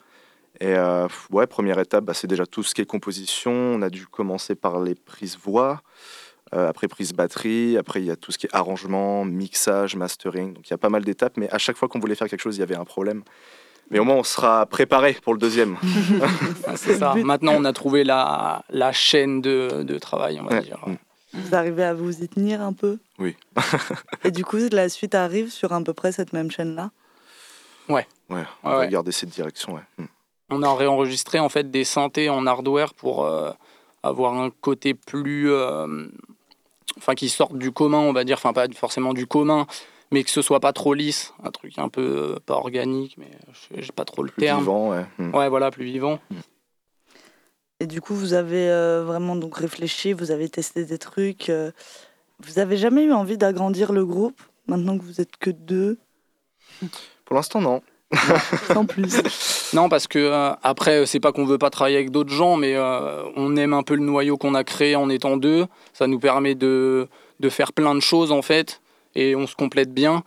[0.59, 3.51] Et euh, ouais, première étape, bah, c'est déjà tout ce qui est composition.
[3.51, 5.81] On a dû commencer par les prises voix,
[6.53, 10.53] euh, après prise batterie, après il y a tout ce qui est arrangement, mixage, mastering.
[10.53, 12.41] Donc il y a pas mal d'étapes, mais à chaque fois qu'on voulait faire quelque
[12.41, 13.23] chose, il y avait un problème.
[13.91, 15.77] Mais au moins, on sera préparé pour le deuxième.
[16.65, 17.13] Ah, c'est ça.
[17.15, 20.61] Maintenant, on a trouvé la, la chaîne de, de travail, on va Ouais.
[20.61, 20.83] dire.
[21.33, 22.97] Vous arrivez à vous y tenir un peu?
[23.19, 23.35] Oui.
[24.23, 26.91] Et du coup, la suite arrive sur à peu près cette même chaîne-là?
[27.89, 28.07] Ouais.
[28.29, 28.89] Ouais, Ouais, on va ouais.
[28.89, 29.73] garder cette direction.
[29.75, 30.05] Ouais.
[30.49, 33.51] On a réenregistré en fait des synthés en hardware pour euh,
[34.03, 36.05] avoir un côté plus, euh,
[36.97, 39.65] enfin qui sorte du commun, on va dire, enfin pas forcément du commun,
[40.11, 43.31] mais que ce soit pas trop lisse, un truc un peu euh, pas organique, mais
[43.53, 44.59] je- j'ai pas trop le Plus terme.
[44.59, 45.05] vivant, ouais.
[45.17, 45.35] Mm.
[45.35, 46.19] Ouais, voilà, plus vivant.
[47.79, 51.49] Et du coup, vous avez euh, vraiment donc réfléchi, vous avez testé des trucs.
[51.49, 51.71] euh,
[52.39, 55.97] vous avez jamais eu envie d'agrandir le groupe maintenant que vous êtes que deux?
[57.25, 57.81] Pour l'instant, non.
[58.73, 59.21] Sans plus.
[59.75, 62.75] Non, parce que euh, après, c'est pas qu'on veut pas travailler avec d'autres gens, mais
[62.75, 65.65] euh, on aime un peu le noyau qu'on a créé en étant deux.
[65.91, 67.09] Ça nous permet de,
[67.41, 68.81] de faire plein de choses en fait,
[69.15, 70.23] et on se complète bien.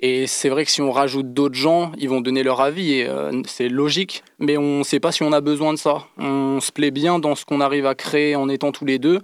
[0.00, 3.08] Et c'est vrai que si on rajoute d'autres gens, ils vont donner leur avis, et
[3.08, 4.24] euh, c'est logique.
[4.40, 6.02] Mais on sait pas si on a besoin de ça.
[6.18, 9.20] On se plaît bien dans ce qu'on arrive à créer en étant tous les deux.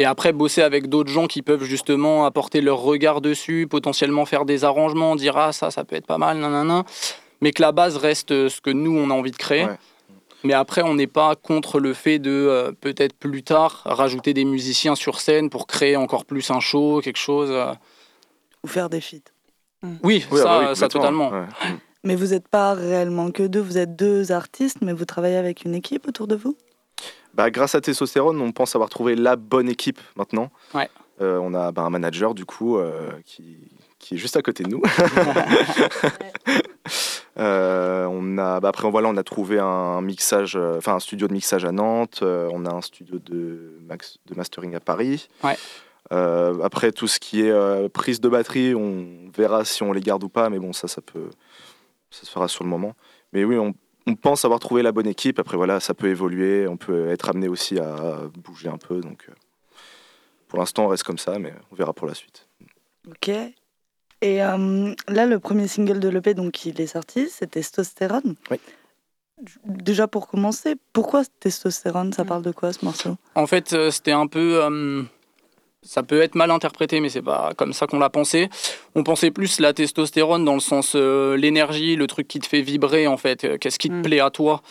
[0.00, 4.44] Et après, bosser avec d'autres gens qui peuvent justement apporter leur regard dessus, potentiellement faire
[4.46, 6.84] des arrangements, dire ah ça, ça peut être pas mal, nanana.
[7.40, 9.64] Mais que la base reste euh, ce que nous, on a envie de créer.
[9.66, 9.78] Ouais.
[10.44, 14.44] Mais après, on n'est pas contre le fait de euh, peut-être plus tard rajouter des
[14.44, 17.50] musiciens sur scène pour créer encore plus un show, quelque chose.
[17.50, 17.72] euh.
[18.64, 19.18] Ou faire des feats.
[19.82, 21.30] Oui, Oui, ah ça, bah oui, ça totalement.
[21.30, 21.44] ouais.
[22.04, 25.64] Mais vous n'êtes pas réellement que deux, vous êtes deux artistes, mais vous travaillez avec
[25.64, 26.56] une équipe autour de vous?
[27.34, 30.50] Bah, grâce à Testostérone, on pense avoir trouvé la bonne équipe maintenant.
[30.72, 30.88] Ouais.
[31.20, 33.56] Euh, on a bah, un manager du coup euh, qui,
[33.98, 34.82] qui est juste à côté de nous.
[37.38, 41.28] Euh, on a, bah, après voilà, on a trouvé un mixage, euh, enfin un studio
[41.28, 42.20] de mixage à Nantes.
[42.22, 45.28] euh, on a un studio de, max, de mastering à Paris.
[45.44, 45.58] Ouais.
[46.12, 50.00] Euh, après tout ce qui est euh, prise de batterie, on verra si on les
[50.00, 51.28] garde ou pas, mais bon ça, ça peut,
[52.10, 52.94] ça se fera sur le moment.
[53.34, 53.74] Mais oui, on,
[54.06, 55.38] on pense avoir trouvé la bonne équipe.
[55.38, 56.66] Après, voilà, ça peut évoluer.
[56.68, 59.00] On peut être amené aussi à bouger un peu.
[59.00, 59.32] Donc, euh,
[60.48, 62.48] pour l'instant, on reste comme ça, mais on verra pour la suite.
[63.08, 63.30] Ok.
[64.22, 68.34] Et euh, là, le premier single de l'EP, donc il est sorti, c'est Testostérone.
[68.50, 68.58] Oui.
[69.66, 73.16] Déjà pour commencer, pourquoi Testostérone Ça parle de quoi ce morceau?
[73.34, 74.64] En fait, euh, c'était un peu.
[74.64, 75.02] euh,
[75.82, 78.48] ça peut être mal interprété, mais c'est pas comme ça qu'on l'a pensé.
[78.94, 82.62] On pensait plus la testostérone dans le sens euh, l'énergie, le truc qui te fait
[82.62, 83.44] vibrer en fait.
[83.44, 84.02] Euh, Qu'est-ce qui te Mm.
[84.02, 84.62] plaît à toi?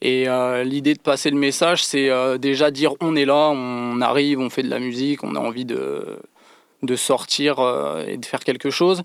[0.00, 4.00] Et euh, l'idée de passer le message, c'est euh, déjà dire on est là, on
[4.00, 6.18] arrive, on fait de la musique, on a envie de,
[6.82, 9.02] de sortir euh, et de faire quelque chose.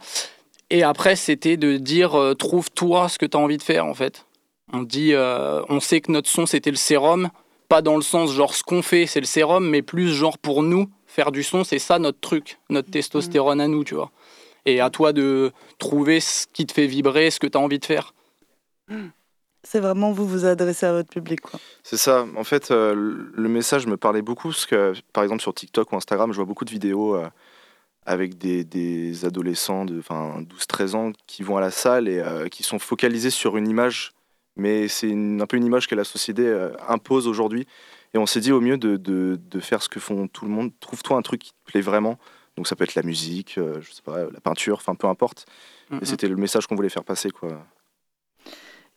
[0.70, 3.94] Et après, c'était de dire euh, trouve-toi ce que tu as envie de faire en
[3.94, 4.26] fait.
[4.72, 7.30] On dit, euh, on sait que notre son c'était le sérum,
[7.70, 10.64] pas dans le sens genre ce qu'on fait c'est le sérum, mais plus genre pour
[10.64, 14.12] nous faire du son c'est ça notre truc, notre testostérone à nous, tu vois.
[14.66, 17.80] Et à toi de trouver ce qui te fait vibrer, ce que tu as envie
[17.80, 18.14] de faire.
[19.64, 21.42] c'est vraiment vous vous adressez à votre public.
[21.42, 21.60] Quoi.
[21.84, 22.26] C'est ça.
[22.36, 25.98] En fait, euh, le message me parlait beaucoup parce que, par exemple, sur TikTok ou
[25.98, 27.28] Instagram, je vois beaucoup de vidéos euh,
[28.06, 32.64] avec des, des adolescents de 12-13 ans qui vont à la salle et euh, qui
[32.64, 34.12] sont focalisés sur une image.
[34.56, 37.66] Mais c'est un peu une image que la société euh, impose aujourd'hui.
[38.14, 40.52] Et on s'est dit, au mieux de, de- de faire ce que font tout le
[40.52, 42.20] monde, trouve-toi un truc qui te plaît vraiment.
[42.56, 45.46] Donc ça peut être la musique, euh, je sais pas, la peinture, enfin peu importe.
[46.02, 47.66] Et c'était le message qu'on voulait faire passer, quoi.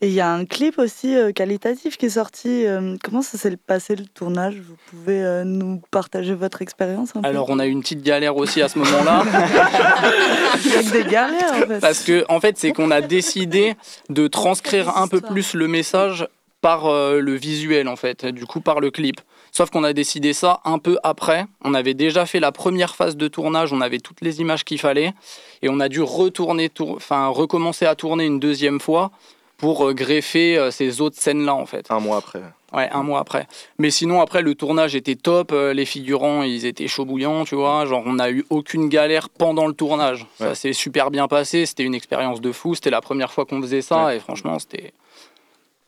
[0.03, 2.67] Et il y a un clip aussi euh, qualitatif qui est sorti.
[2.67, 4.57] euh, comment ça s'est passé le tournage?
[4.57, 8.61] Vous pouvez euh, nous partager votre expérience Alors on a eu une petite galère aussi
[8.61, 9.25] à ce moment-là.
[10.65, 11.81] Il y a que des galères en fait.
[11.81, 13.75] Parce que en fait, c'est qu'on a décidé
[14.11, 16.29] de transcrire un peu plus le message
[16.61, 19.21] par le visuel en fait, du coup par le clip.
[19.53, 21.47] Sauf qu'on a décidé ça un peu après.
[21.65, 24.79] On avait déjà fait la première phase de tournage, on avait toutes les images qu'il
[24.81, 25.15] fallait,
[25.63, 29.11] et on a dû retourner, tour- enfin recommencer à tourner une deuxième fois
[29.57, 31.87] pour euh, greffer euh, ces autres scènes là en fait.
[31.91, 32.43] Un mois après.
[32.73, 33.47] Ouais, un mois après.
[33.79, 35.53] Mais sinon, après, le tournage était top.
[35.53, 37.87] euh, Les figurants, ils étaient chauds bouillants, tu vois.
[37.87, 40.27] Genre, on n'a eu aucune galère pendant le tournage.
[40.37, 41.65] Ça s'est super bien passé.
[41.65, 42.75] C'était une expérience de fou.
[42.75, 44.15] C'était la première fois qu'on faisait ça.
[44.15, 44.93] Et franchement, c'était.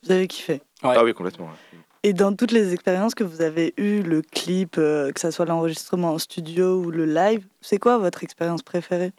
[0.04, 0.62] Vous avez kiffé.
[0.82, 1.46] Ah oui, complètement.
[1.46, 1.78] ouais.
[2.04, 5.44] Et dans toutes les expériences que vous avez eues, le clip, euh, que ce soit
[5.46, 9.10] l'enregistrement en studio ou le live, c'est quoi votre expérience préférée?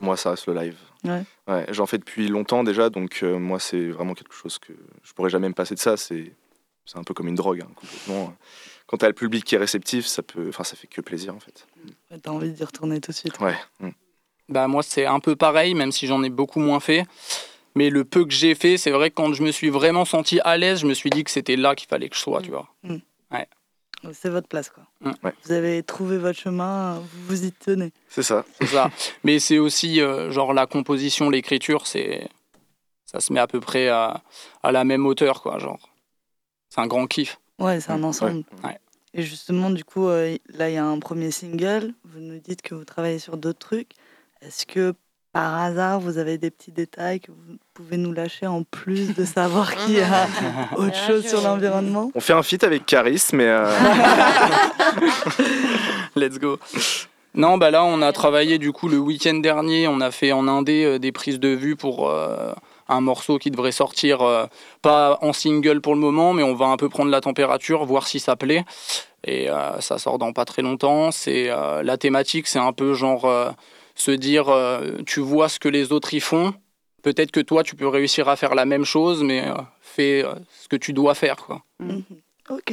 [0.00, 0.76] Moi, ça reste le live.
[1.04, 1.22] Ouais.
[1.48, 4.72] Ouais, j'en fais depuis longtemps déjà, donc euh, moi, c'est vraiment quelque chose que
[5.02, 5.96] je pourrais jamais me passer de ça.
[5.96, 6.32] C'est,
[6.84, 8.34] c'est un peu comme une drogue, hein, complètement.
[8.86, 11.40] Quand t'as le public qui est réceptif, ça peut, enfin, ça fait que plaisir en
[11.40, 11.66] fait.
[12.22, 13.38] T'as envie d'y retourner tout de suite.
[13.40, 13.56] Ouais.
[13.80, 13.90] mm.
[14.48, 17.06] Bah, moi, c'est un peu pareil, même si j'en ai beaucoup moins fait.
[17.76, 20.40] Mais le peu que j'ai fait, c'est vrai que quand je me suis vraiment senti
[20.40, 22.50] à l'aise, je me suis dit que c'était là qu'il fallait que je sois, tu
[22.50, 22.68] vois.
[22.82, 22.96] Mm.
[23.30, 23.46] Ouais.
[24.12, 24.84] C'est votre place, quoi.
[25.00, 25.12] Mm.
[25.44, 27.92] Vous avez trouvé votre chemin, vous vous y tenez.
[28.08, 28.44] C'est ça.
[28.58, 28.90] C'est ça.
[29.24, 32.28] Mais c'est aussi, euh, genre, la composition, l'écriture, c'est.
[33.04, 34.22] Ça se met à peu près à,
[34.62, 35.58] à la même hauteur, quoi.
[35.58, 35.90] Genre.
[36.68, 37.38] C'est un grand kiff.
[37.58, 38.44] Ouais, c'est un ensemble.
[38.64, 38.78] Ouais.
[39.12, 41.92] Et justement, du coup, euh, là, il y a un premier single.
[42.04, 43.92] Vous nous dites que vous travaillez sur d'autres trucs.
[44.40, 44.94] Est-ce que
[45.32, 49.24] par hasard, vous avez des petits détails que vous pouvez nous lâcher en plus de
[49.24, 50.26] savoir qu'il y a
[50.76, 52.10] autre chose sur l'environnement?
[52.14, 53.66] On fait un feat avec Caris, mais euh,
[56.16, 56.58] Let's go.
[57.34, 59.86] Non, bah là, on a travaillé du coup le week-end dernier.
[59.86, 62.52] On a fait en indé euh, des prises de vue pour euh,
[62.88, 64.46] un morceau qui devrait sortir, euh,
[64.82, 68.08] pas en single pour le moment, mais on va un peu prendre la température, voir
[68.08, 68.64] si ça plaît.
[69.24, 71.10] Et euh, ça sort dans pas très longtemps.
[71.10, 73.50] C'est euh, la thématique, c'est un peu genre euh,
[73.94, 76.54] se dire, euh, tu vois ce que les autres y font.
[77.02, 80.34] Peut-être que toi, tu peux réussir à faire la même chose, mais euh, fais euh,
[80.60, 81.64] ce que tu dois faire, quoi.
[82.48, 82.72] Ok.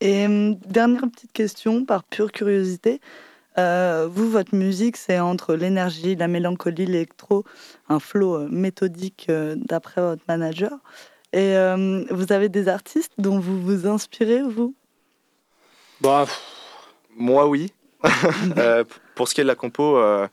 [0.00, 0.26] Et
[0.66, 3.00] dernière petite question, par pure curiosité.
[3.58, 7.44] Euh, vous, votre musique, c'est entre l'énergie, la mélancolie, l'électro,
[7.88, 10.72] un flow méthodique euh, d'après votre manager.
[11.32, 14.74] Et euh, vous avez des artistes dont vous vous inspirez, vous?
[16.00, 16.26] Bah,
[17.16, 17.72] moi, oui.
[18.56, 18.84] Euh,
[19.18, 20.28] pour ce qui est de la compo, euh,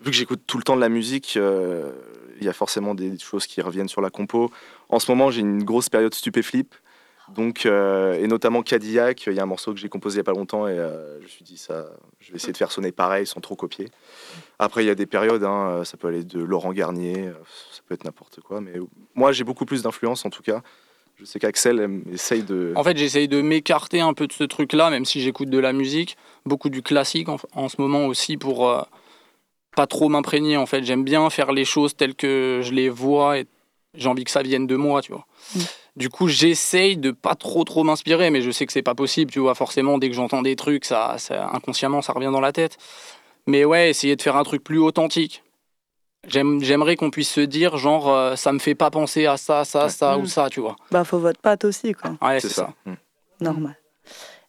[0.00, 1.92] vu que j'écoute tout le temps de la musique, euh,
[2.40, 4.50] il y a forcément des choses qui reviennent sur la compo.
[4.88, 6.74] En ce moment, j'ai une grosse période stupéflip.
[7.28, 10.20] Donc, euh, et notamment Cadillac, il y a un morceau que j'ai composé il n'y
[10.22, 11.86] a pas longtemps et je me suis dit ça,
[12.18, 13.90] je vais essayer de faire sonner pareil sans trop copier.
[14.58, 17.30] Après, il y a des périodes, hein, ça peut aller de Laurent Garnier,
[17.72, 18.74] ça peut être n'importe quoi, mais
[19.14, 20.62] moi j'ai beaucoup plus d'influence en tout cas.
[21.16, 22.72] Je sais qu'Axel essaye de.
[22.76, 25.72] En fait, j'essaye de m'écarter un peu de ce truc-là, même si j'écoute de la
[25.72, 28.82] musique, beaucoup du classique en, en ce moment aussi pour euh,
[29.76, 30.56] pas trop m'imprégner.
[30.56, 33.46] En fait, j'aime bien faire les choses telles que je les vois et
[33.94, 35.26] j'ai envie que ça vienne de moi, tu vois.
[35.96, 39.30] Du coup, j'essaye de pas trop trop m'inspirer, mais je sais que c'est pas possible,
[39.30, 39.54] tu vois.
[39.54, 42.76] Forcément, dès que j'entends des trucs, ça, ça inconsciemment, ça revient dans la tête.
[43.46, 45.44] Mais ouais, essayer de faire un truc plus authentique.
[46.28, 49.64] J'aime- J'aimerais qu'on puisse se dire, genre, euh, ça me fait pas penser à ça,
[49.64, 50.20] ça, ça Mm.
[50.22, 50.76] ou ça, tu vois.
[50.90, 52.12] Bah, faut votre patte aussi, quoi.
[52.22, 52.72] Ouais, c'est ça.
[53.40, 53.76] Normal.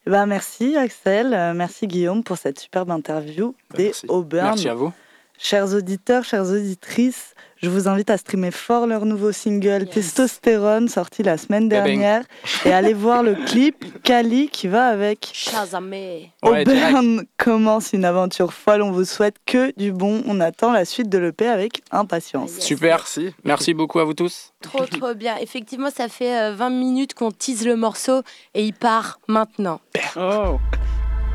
[0.06, 4.46] Eh ben, merci Axel, euh, merci Guillaume pour cette superbe interview des Auburn.
[4.46, 4.92] Merci à vous.
[5.38, 11.22] Chers auditeurs, chères auditrices, je vous invite à streamer fort leur nouveau single Testostérone sorti
[11.22, 12.22] la semaine dernière
[12.64, 15.30] et allez voir le clip Kali qui va avec.
[15.32, 16.32] Shazamé.
[16.42, 21.08] Auburn commence une aventure folle, on vous souhaite que du bon, on attend la suite
[21.08, 22.52] de l'EP avec impatience.
[22.58, 23.04] Super.
[23.44, 23.74] Merci.
[23.74, 24.52] beaucoup à vous tous.
[24.60, 25.36] Trop, trop bien.
[25.38, 28.22] Effectivement, ça fait euh, 20 minutes qu'on tease le morceau
[28.54, 29.80] et il part maintenant.
[30.16, 30.58] Oh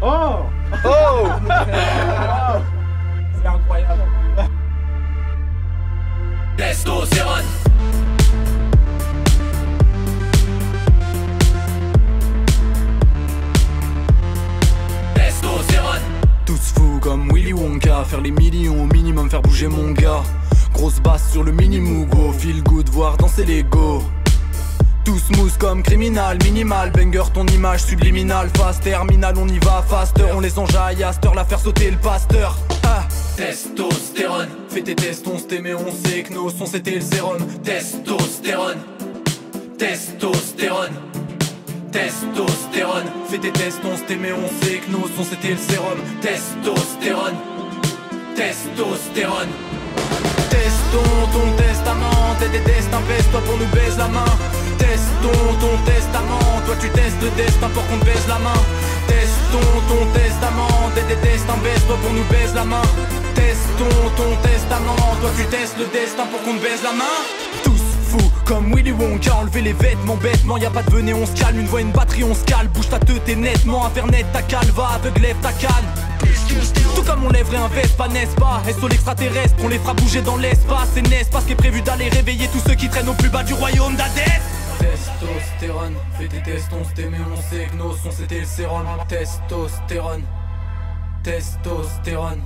[0.02, 0.40] Oh
[0.86, 1.28] Oh
[3.42, 4.02] C'est incroyable.
[6.58, 7.44] Testostérone
[15.16, 16.00] Testostérone
[16.46, 20.24] Tous fous comme Willy Wonka, faire les millions au minimum, faire bouger mon gars.
[20.74, 24.04] Grosse basse sur le mini mugo, feel good, voir danser les go.
[25.04, 30.26] Tout smooth comme criminal, minimal, banger ton image subliminale, fast terminal, on y va faster,
[30.36, 32.56] on les enjaille à la faire sauter le pasteur.
[32.84, 33.08] Ah.
[33.38, 37.38] Testostérone, fais tes tests, on mais on sait que nos sons c'était le sérum.
[37.64, 38.78] Testostérone,
[39.78, 40.94] testostérone,
[41.92, 46.00] testostérone, fais tes tests, on mais on sait que nos sons c'était le sérum.
[46.22, 47.38] Testostérone,
[48.36, 49.50] testostérone.
[50.50, 54.26] Testons ton testament, t'es des destins, baisse-toi pour nous baise la main.
[54.78, 58.62] Testons ton testament, toi tu testes le destin pour qu'on te baise la main.
[59.08, 62.82] Testons ton testament, t'es des destins, baisse-toi pour nous baise la main.
[63.42, 67.18] Testons ton testament, toi tu testes le destin pour qu'on te baise la main.
[67.64, 71.26] Tous fous comme Willy Wonka, enlever les vêtements bêtement, y a pas de venez, on
[71.26, 74.26] se calme, une voix, une batterie, on se calme, bouge ta tête et nettement, net
[74.32, 75.88] ta calva, va, aveugle, ta canne.
[76.96, 78.62] Tout comme on lèverait un pas n'est-ce pas?
[78.80, 81.82] SO l'extraterrestre, on les fera bouger dans l'espace C'est n'est-ce pas ce qui est prévu
[81.82, 84.42] d'aller réveiller tous ceux qui traînent au plus bas du royaume d'Hadès?
[84.80, 90.24] Testostérone, fais tes tests, on mais on sait que nos sons c'était le sérum Testostérone,
[91.24, 92.42] testostérone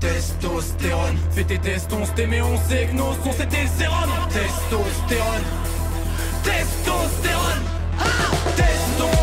[0.00, 3.32] Testostérone, fais tes tests, on mais on sait que nos sons
[3.62, 5.42] le sérum Testostérone,
[6.42, 7.62] testostérone.
[7.98, 8.04] Ah!
[8.56, 9.15] Testons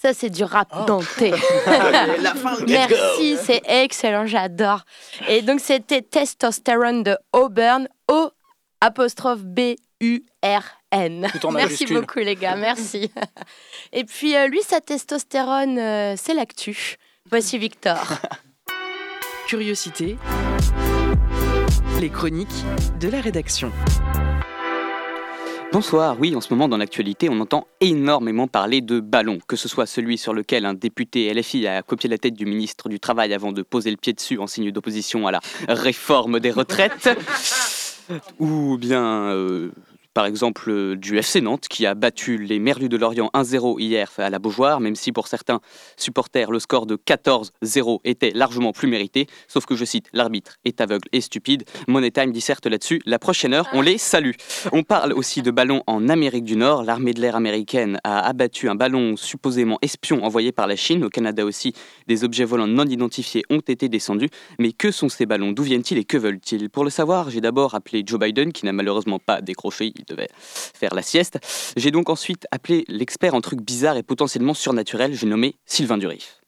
[0.00, 0.84] Ça, c'est du rap Oh.
[0.86, 1.32] denté.
[2.68, 4.80] Merci, c'est excellent, j'adore.
[5.28, 8.30] Et donc, c'était Testosterone de Auburn, O
[8.80, 11.28] apostrophe B-U-R-N.
[11.32, 12.00] Tout en Merci majuscule.
[12.00, 13.10] beaucoup, les gars, merci.
[13.92, 16.96] Et puis, euh, lui, sa testostérone, euh, c'est l'actu.
[17.30, 18.02] Voici Victor.
[19.48, 20.16] Curiosité.
[22.00, 22.48] Les chroniques
[23.00, 23.70] de la rédaction.
[25.72, 29.68] Bonsoir, oui, en ce moment dans l'actualité, on entend énormément parler de ballons, que ce
[29.68, 33.32] soit celui sur lequel un député LFI a copié la tête du ministre du Travail
[33.32, 37.08] avant de poser le pied dessus en signe d'opposition à la réforme des retraites,
[38.40, 39.70] ou bien, euh,
[40.20, 44.10] par exemple, euh, du FC Nantes qui a battu les Merlus de Lorient 1-0 hier
[44.18, 45.60] à la Beaujoire, même si pour certains
[45.96, 50.82] supporters, le score de 14-0 était largement plus mérité, sauf que je cite, l'arbitre est
[50.82, 51.64] aveugle et stupide.
[51.88, 53.00] Money Time disserte là-dessus.
[53.06, 54.32] La prochaine heure, on les salue.
[54.72, 56.82] On parle aussi de ballons en Amérique du Nord.
[56.82, 61.02] L'armée de l'air américaine a abattu un ballon supposément espion envoyé par la Chine.
[61.02, 61.72] Au Canada aussi,
[62.08, 64.28] des objets volants non identifiés ont été descendus.
[64.58, 65.52] Mais que sont ces ballons?
[65.52, 66.68] D'où viennent-ils et que veulent-ils?
[66.68, 70.94] Pour le savoir, j'ai d'abord appelé Joe Biden, qui n'a malheureusement pas décroché, devait faire
[70.94, 71.38] la sieste.
[71.76, 76.40] J'ai donc ensuite appelé l'expert en trucs bizarres et potentiellement surnaturels, j'ai nommé Sylvain Durif.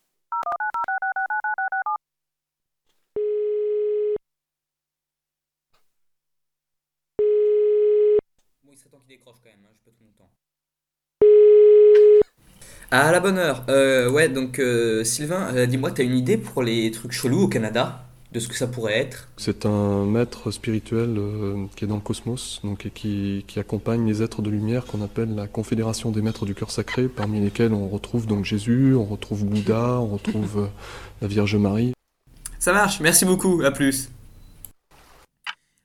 [12.94, 13.64] À la bonne heure.
[13.70, 17.48] Euh, ouais, donc euh, Sylvain, euh, dis-moi, t'as une idée pour les trucs chelous au
[17.48, 18.04] Canada?
[18.32, 22.00] De ce que ça pourrait être C'est un maître spirituel euh, qui est dans le
[22.00, 26.22] cosmos, donc, et qui, qui accompagne les êtres de lumière qu'on appelle la Confédération des
[26.22, 30.60] maîtres du cœur sacré, parmi lesquels on retrouve donc Jésus, on retrouve Bouddha, on retrouve
[30.60, 30.66] euh,
[31.20, 31.92] la Vierge Marie.
[32.58, 34.08] Ça marche, merci beaucoup, à plus.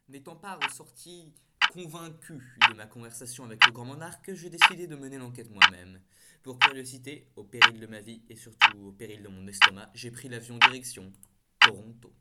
[0.08, 1.34] N'étant pas ressorti
[1.74, 6.00] convaincu de ma conversation avec le grand monarque, j'ai décidé de mener l'enquête moi-même.
[6.44, 10.12] Pour curiosité, au péril de ma vie et surtout au péril de mon estomac, j'ai
[10.12, 11.12] pris l'avion direction
[11.60, 12.14] Toronto.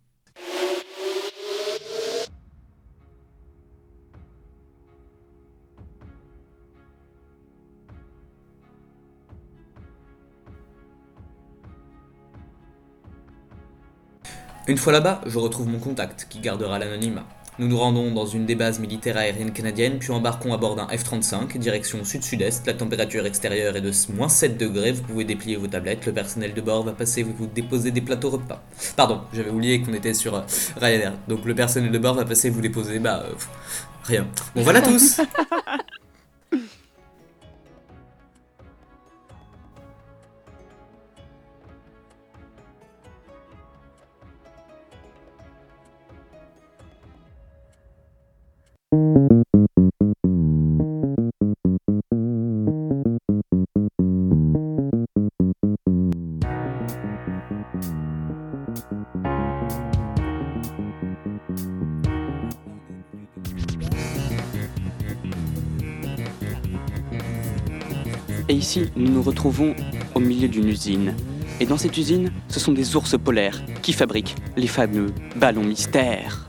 [14.68, 17.24] Une fois là-bas, je retrouve mon contact qui gardera l'anonymat.
[17.60, 20.88] Nous nous rendons dans une des bases militaires aériennes canadiennes, puis embarquons à bord d'un
[20.88, 22.66] F-35, direction sud-sud-est.
[22.66, 26.04] La température extérieure est de moins 7 degrés, vous pouvez déplier vos tablettes.
[26.04, 28.60] Le personnel de bord va passer vous déposer des plateaux repas.
[28.96, 30.42] Pardon, j'avais oublié qu'on était sur euh,
[30.80, 31.12] Ryanair.
[31.28, 33.34] Donc le personnel de bord va passer vous déposer, bah, euh,
[34.02, 34.26] rien.
[34.56, 35.20] Bon voilà tous
[69.36, 69.76] retrouvons
[70.14, 71.14] au milieu d'une usine.
[71.60, 76.46] Et dans cette usine, ce sont des ours polaires qui fabriquent les fameux ballons mystères.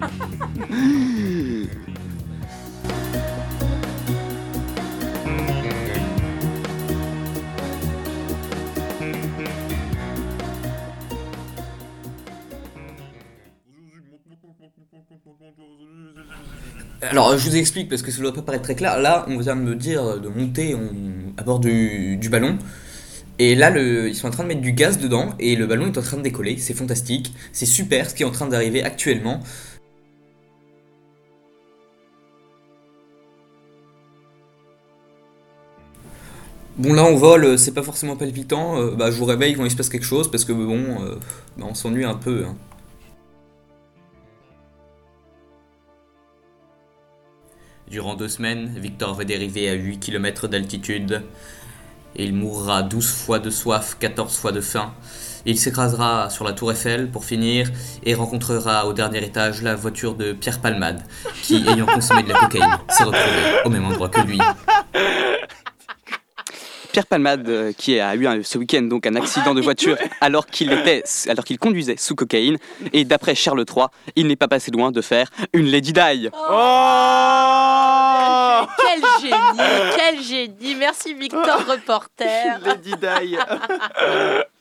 [17.02, 19.00] Alors, je vous explique parce que ça doit pas paraître très clair.
[19.00, 21.07] Là, on vient de me dire de monter on-
[21.38, 22.58] à bord du, ballon.
[23.40, 25.88] Et là, le- ils sont en train de mettre du gaz dedans et le ballon
[25.88, 26.58] est en train de décoller.
[26.58, 27.34] C'est fantastique.
[27.54, 29.42] C'est super ce qui est en train d'arriver actuellement.
[36.78, 38.80] Bon, là, on vole, c'est pas forcément palpitant.
[38.80, 41.16] Euh, bah, je vous réveille quand il se passe quelque chose parce que bon, euh,
[41.58, 42.46] bah, on s'ennuie un peu.
[42.48, 42.56] hein.
[47.90, 51.24] Durant deux semaines, Victor va dériver à 8 km d'altitude.
[52.16, 54.94] Il mourra 12 fois de soif, 14 fois de faim.
[55.46, 57.72] Il s'écrasera sur la tour Eiffel pour finir
[58.04, 61.02] et rencontrera au dernier étage la voiture de Pierre Palmade,
[61.44, 64.40] qui, ayant consommé de la cocaïne, s'est retrouvé au même endroit que lui.
[66.98, 70.48] Pierre Palmade, euh, qui a eu un- ce week-end donc un accident de voiture alors
[70.48, 72.58] qu'il était, alors qu'il conduisait sous cocaïne,
[72.92, 73.86] et d'après Charles III,
[74.16, 76.00] il n'est pas passé loin de faire une Lady Di.
[78.80, 79.60] Quel génie,
[79.96, 80.76] quel génie.
[80.76, 82.58] Merci Victor, reporter.
[82.66, 83.38] Lady Di.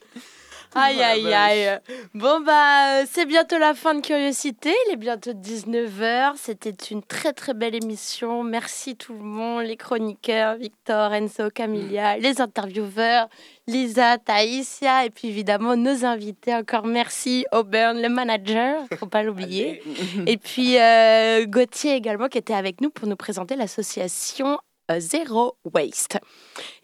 [0.78, 1.80] Aïe aïe aïe.
[2.12, 7.02] Bon bah euh, c'est bientôt la fin de Curiosité, il est bientôt 19h, c'était une
[7.02, 8.42] très très belle émission.
[8.42, 13.28] Merci tout le monde, les chroniqueurs, Victor, Enzo, Camilla, les intervieweurs,
[13.66, 16.54] Lisa, Taïsia et puis évidemment nos invités.
[16.54, 19.82] Encore merci Auburn, le manager, faut pas l'oublier.
[20.26, 24.58] Et puis euh, Gauthier également qui était avec nous pour nous présenter l'association
[24.98, 26.18] Zero Waste.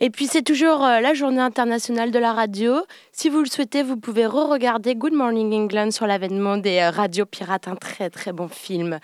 [0.00, 2.82] Et puis c'est toujours euh, la journée internationale de la radio.
[3.12, 7.26] Si vous le souhaitez, vous pouvez re-regarder Good Morning England sur l'avènement des euh, radios
[7.26, 8.98] pirates, un très très bon film.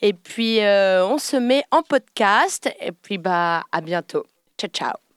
[0.00, 2.70] Et puis euh, on se met en podcast.
[2.80, 4.24] Et puis bah à bientôt.
[4.58, 5.11] Ciao ciao.